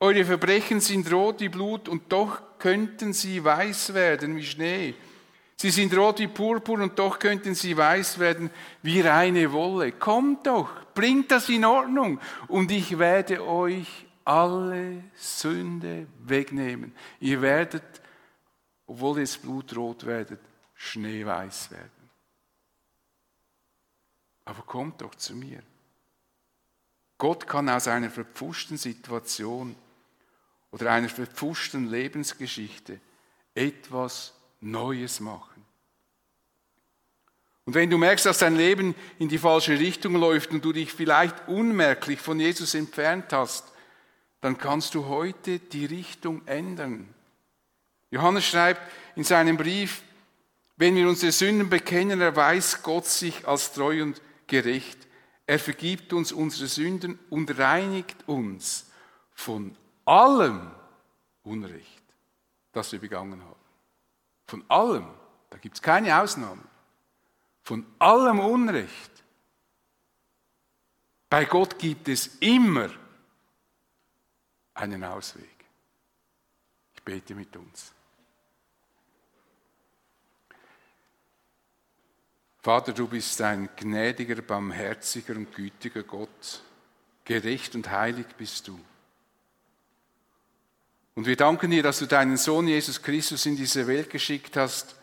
Eure 0.00 0.24
Verbrechen 0.24 0.80
sind 0.80 1.12
rot 1.12 1.38
wie 1.38 1.48
Blut 1.48 1.88
und 1.88 2.12
doch 2.12 2.58
könnten 2.58 3.12
sie 3.12 3.44
weiß 3.44 3.94
werden 3.94 4.34
wie 4.34 4.44
Schnee. 4.44 4.94
Sie 5.54 5.70
sind 5.70 5.96
rot 5.96 6.18
wie 6.18 6.26
Purpur 6.26 6.80
und 6.80 6.98
doch 6.98 7.20
könnten 7.20 7.54
sie 7.54 7.76
weiß 7.76 8.18
werden 8.18 8.50
wie 8.82 9.00
reine 9.00 9.52
Wolle. 9.52 9.92
Kommt 9.92 10.48
doch, 10.48 10.70
bringt 10.92 11.30
das 11.30 11.48
in 11.48 11.64
Ordnung 11.64 12.18
und 12.48 12.72
ich 12.72 12.98
werde 12.98 13.46
euch 13.46 13.86
alle 14.24 15.04
Sünde 15.14 16.08
wegnehmen. 16.18 16.96
Ihr 17.20 17.40
werdet, 17.40 17.84
obwohl 18.88 19.20
ihr 19.20 19.28
blutrot 19.40 20.04
werdet, 20.04 20.40
schneeweiß 20.74 21.70
werden. 21.70 22.01
Aber 24.44 24.62
kommt 24.62 25.00
doch 25.00 25.14
zu 25.14 25.34
mir. 25.34 25.62
Gott 27.18 27.46
kann 27.46 27.68
aus 27.68 27.86
einer 27.86 28.10
verpfuschten 28.10 28.76
Situation 28.76 29.76
oder 30.72 30.90
einer 30.90 31.08
verpfuschten 31.08 31.88
Lebensgeschichte 31.88 33.00
etwas 33.54 34.34
Neues 34.60 35.20
machen. 35.20 35.64
Und 37.64 37.74
wenn 37.74 37.90
du 37.90 37.98
merkst, 37.98 38.26
dass 38.26 38.38
dein 38.38 38.56
Leben 38.56 38.94
in 39.18 39.28
die 39.28 39.38
falsche 39.38 39.78
Richtung 39.78 40.16
läuft 40.16 40.50
und 40.50 40.64
du 40.64 40.72
dich 40.72 40.92
vielleicht 40.92 41.46
unmerklich 41.46 42.20
von 42.20 42.40
Jesus 42.40 42.74
entfernt 42.74 43.32
hast, 43.32 43.72
dann 44.40 44.58
kannst 44.58 44.96
du 44.96 45.06
heute 45.06 45.60
die 45.60 45.86
Richtung 45.86 46.42
ändern. 46.46 47.06
Johannes 48.10 48.44
schreibt 48.44 48.80
in 49.14 49.22
seinem 49.22 49.56
Brief, 49.56 50.02
wenn 50.76 50.96
wir 50.96 51.08
unsere 51.08 51.30
Sünden 51.30 51.70
bekennen, 51.70 52.20
erweist 52.20 52.82
Gott 52.82 53.06
sich 53.06 53.46
als 53.46 53.72
treu 53.72 54.02
und 54.02 54.20
gerecht. 54.52 55.08
Er 55.46 55.58
vergibt 55.58 56.12
uns 56.12 56.30
unsere 56.30 56.68
Sünden 56.68 57.18
und 57.30 57.58
reinigt 57.58 58.28
uns 58.28 58.86
von 59.32 59.74
allem 60.04 60.70
Unrecht, 61.42 62.04
das 62.72 62.92
wir 62.92 63.00
begangen 63.00 63.42
haben. 63.42 63.60
Von 64.46 64.62
allem, 64.68 65.06
da 65.48 65.56
gibt 65.56 65.76
es 65.76 65.82
keine 65.82 66.20
Ausnahmen. 66.20 66.68
Von 67.62 67.86
allem 67.98 68.40
Unrecht. 68.40 69.24
Bei 71.30 71.46
Gott 71.46 71.78
gibt 71.78 72.08
es 72.08 72.26
immer 72.40 72.90
einen 74.74 75.02
Ausweg. 75.02 75.64
Ich 76.94 77.02
bete 77.02 77.34
mit 77.34 77.56
uns. 77.56 77.94
Vater, 82.62 82.92
du 82.92 83.08
bist 83.08 83.40
ein 83.42 83.68
gnädiger, 83.76 84.40
barmherziger 84.40 85.34
und 85.34 85.52
gütiger 85.52 86.04
Gott. 86.04 86.62
Gerecht 87.24 87.74
und 87.74 87.90
heilig 87.90 88.26
bist 88.38 88.68
du. 88.68 88.78
Und 91.14 91.26
wir 91.26 91.36
danken 91.36 91.72
dir, 91.72 91.82
dass 91.82 91.98
du 91.98 92.06
deinen 92.06 92.36
Sohn 92.36 92.68
Jesus 92.68 93.02
Christus 93.02 93.46
in 93.46 93.56
diese 93.56 93.86
Welt 93.88 94.10
geschickt 94.10 94.56
hast, 94.56 94.94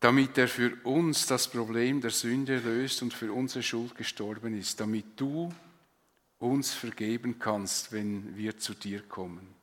damit 0.00 0.36
er 0.36 0.46
für 0.46 0.76
uns 0.84 1.26
das 1.26 1.48
Problem 1.48 2.02
der 2.02 2.10
Sünde 2.10 2.58
löst 2.58 3.02
und 3.02 3.14
für 3.14 3.32
unsere 3.32 3.62
Schuld 3.62 3.94
gestorben 3.96 4.58
ist, 4.58 4.78
damit 4.78 5.06
du 5.16 5.52
uns 6.38 6.72
vergeben 6.72 7.38
kannst, 7.38 7.92
wenn 7.92 8.36
wir 8.36 8.58
zu 8.58 8.74
dir 8.74 9.02
kommen. 9.02 9.54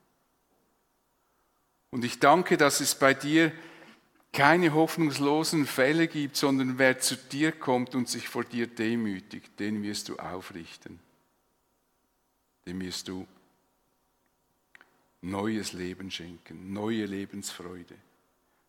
Und 1.91 2.03
ich 2.03 2.19
danke, 2.19 2.57
dass 2.57 2.79
es 2.79 2.95
bei 2.95 3.13
dir 3.13 3.51
keine 4.37 4.75
hoffnungslosen 4.75 5.65
Fälle 5.65 6.07
gibt, 6.07 6.37
sondern 6.37 6.77
wer 6.77 6.99
zu 6.99 7.15
dir 7.15 7.51
kommt 7.51 7.95
und 7.95 8.07
sich 8.07 8.29
vor 8.29 8.43
dir 8.43 8.67
demütigt, 8.67 9.59
den 9.59 9.81
wirst 9.81 10.09
du 10.09 10.17
aufrichten. 10.17 10.99
Dem 12.67 12.79
wirst 12.79 13.07
du 13.07 13.25
neues 15.21 15.73
Leben 15.73 16.11
schenken, 16.11 16.71
neue 16.71 17.05
Lebensfreude, 17.05 17.95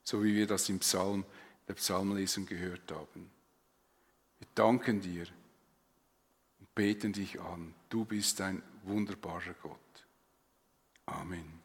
so 0.05 0.25
wie 0.25 0.35
wir 0.35 0.47
das 0.47 0.71
im 0.71 0.79
Psalm, 0.79 1.27
der 1.69 1.75
Psalmlesung 1.75 2.47
gehört 2.47 2.91
haben. 2.91 3.31
Wir 4.39 4.49
danken 4.55 5.03
dir 5.03 5.27
und 6.61 6.75
beten 6.75 7.13
dich 7.13 7.39
an. 7.43 7.75
Du 7.91 8.07
bist 8.07 8.41
ein 8.41 8.63
wunderbarer 8.85 9.55
Gott. 9.61 10.07
Amen. 11.05 11.58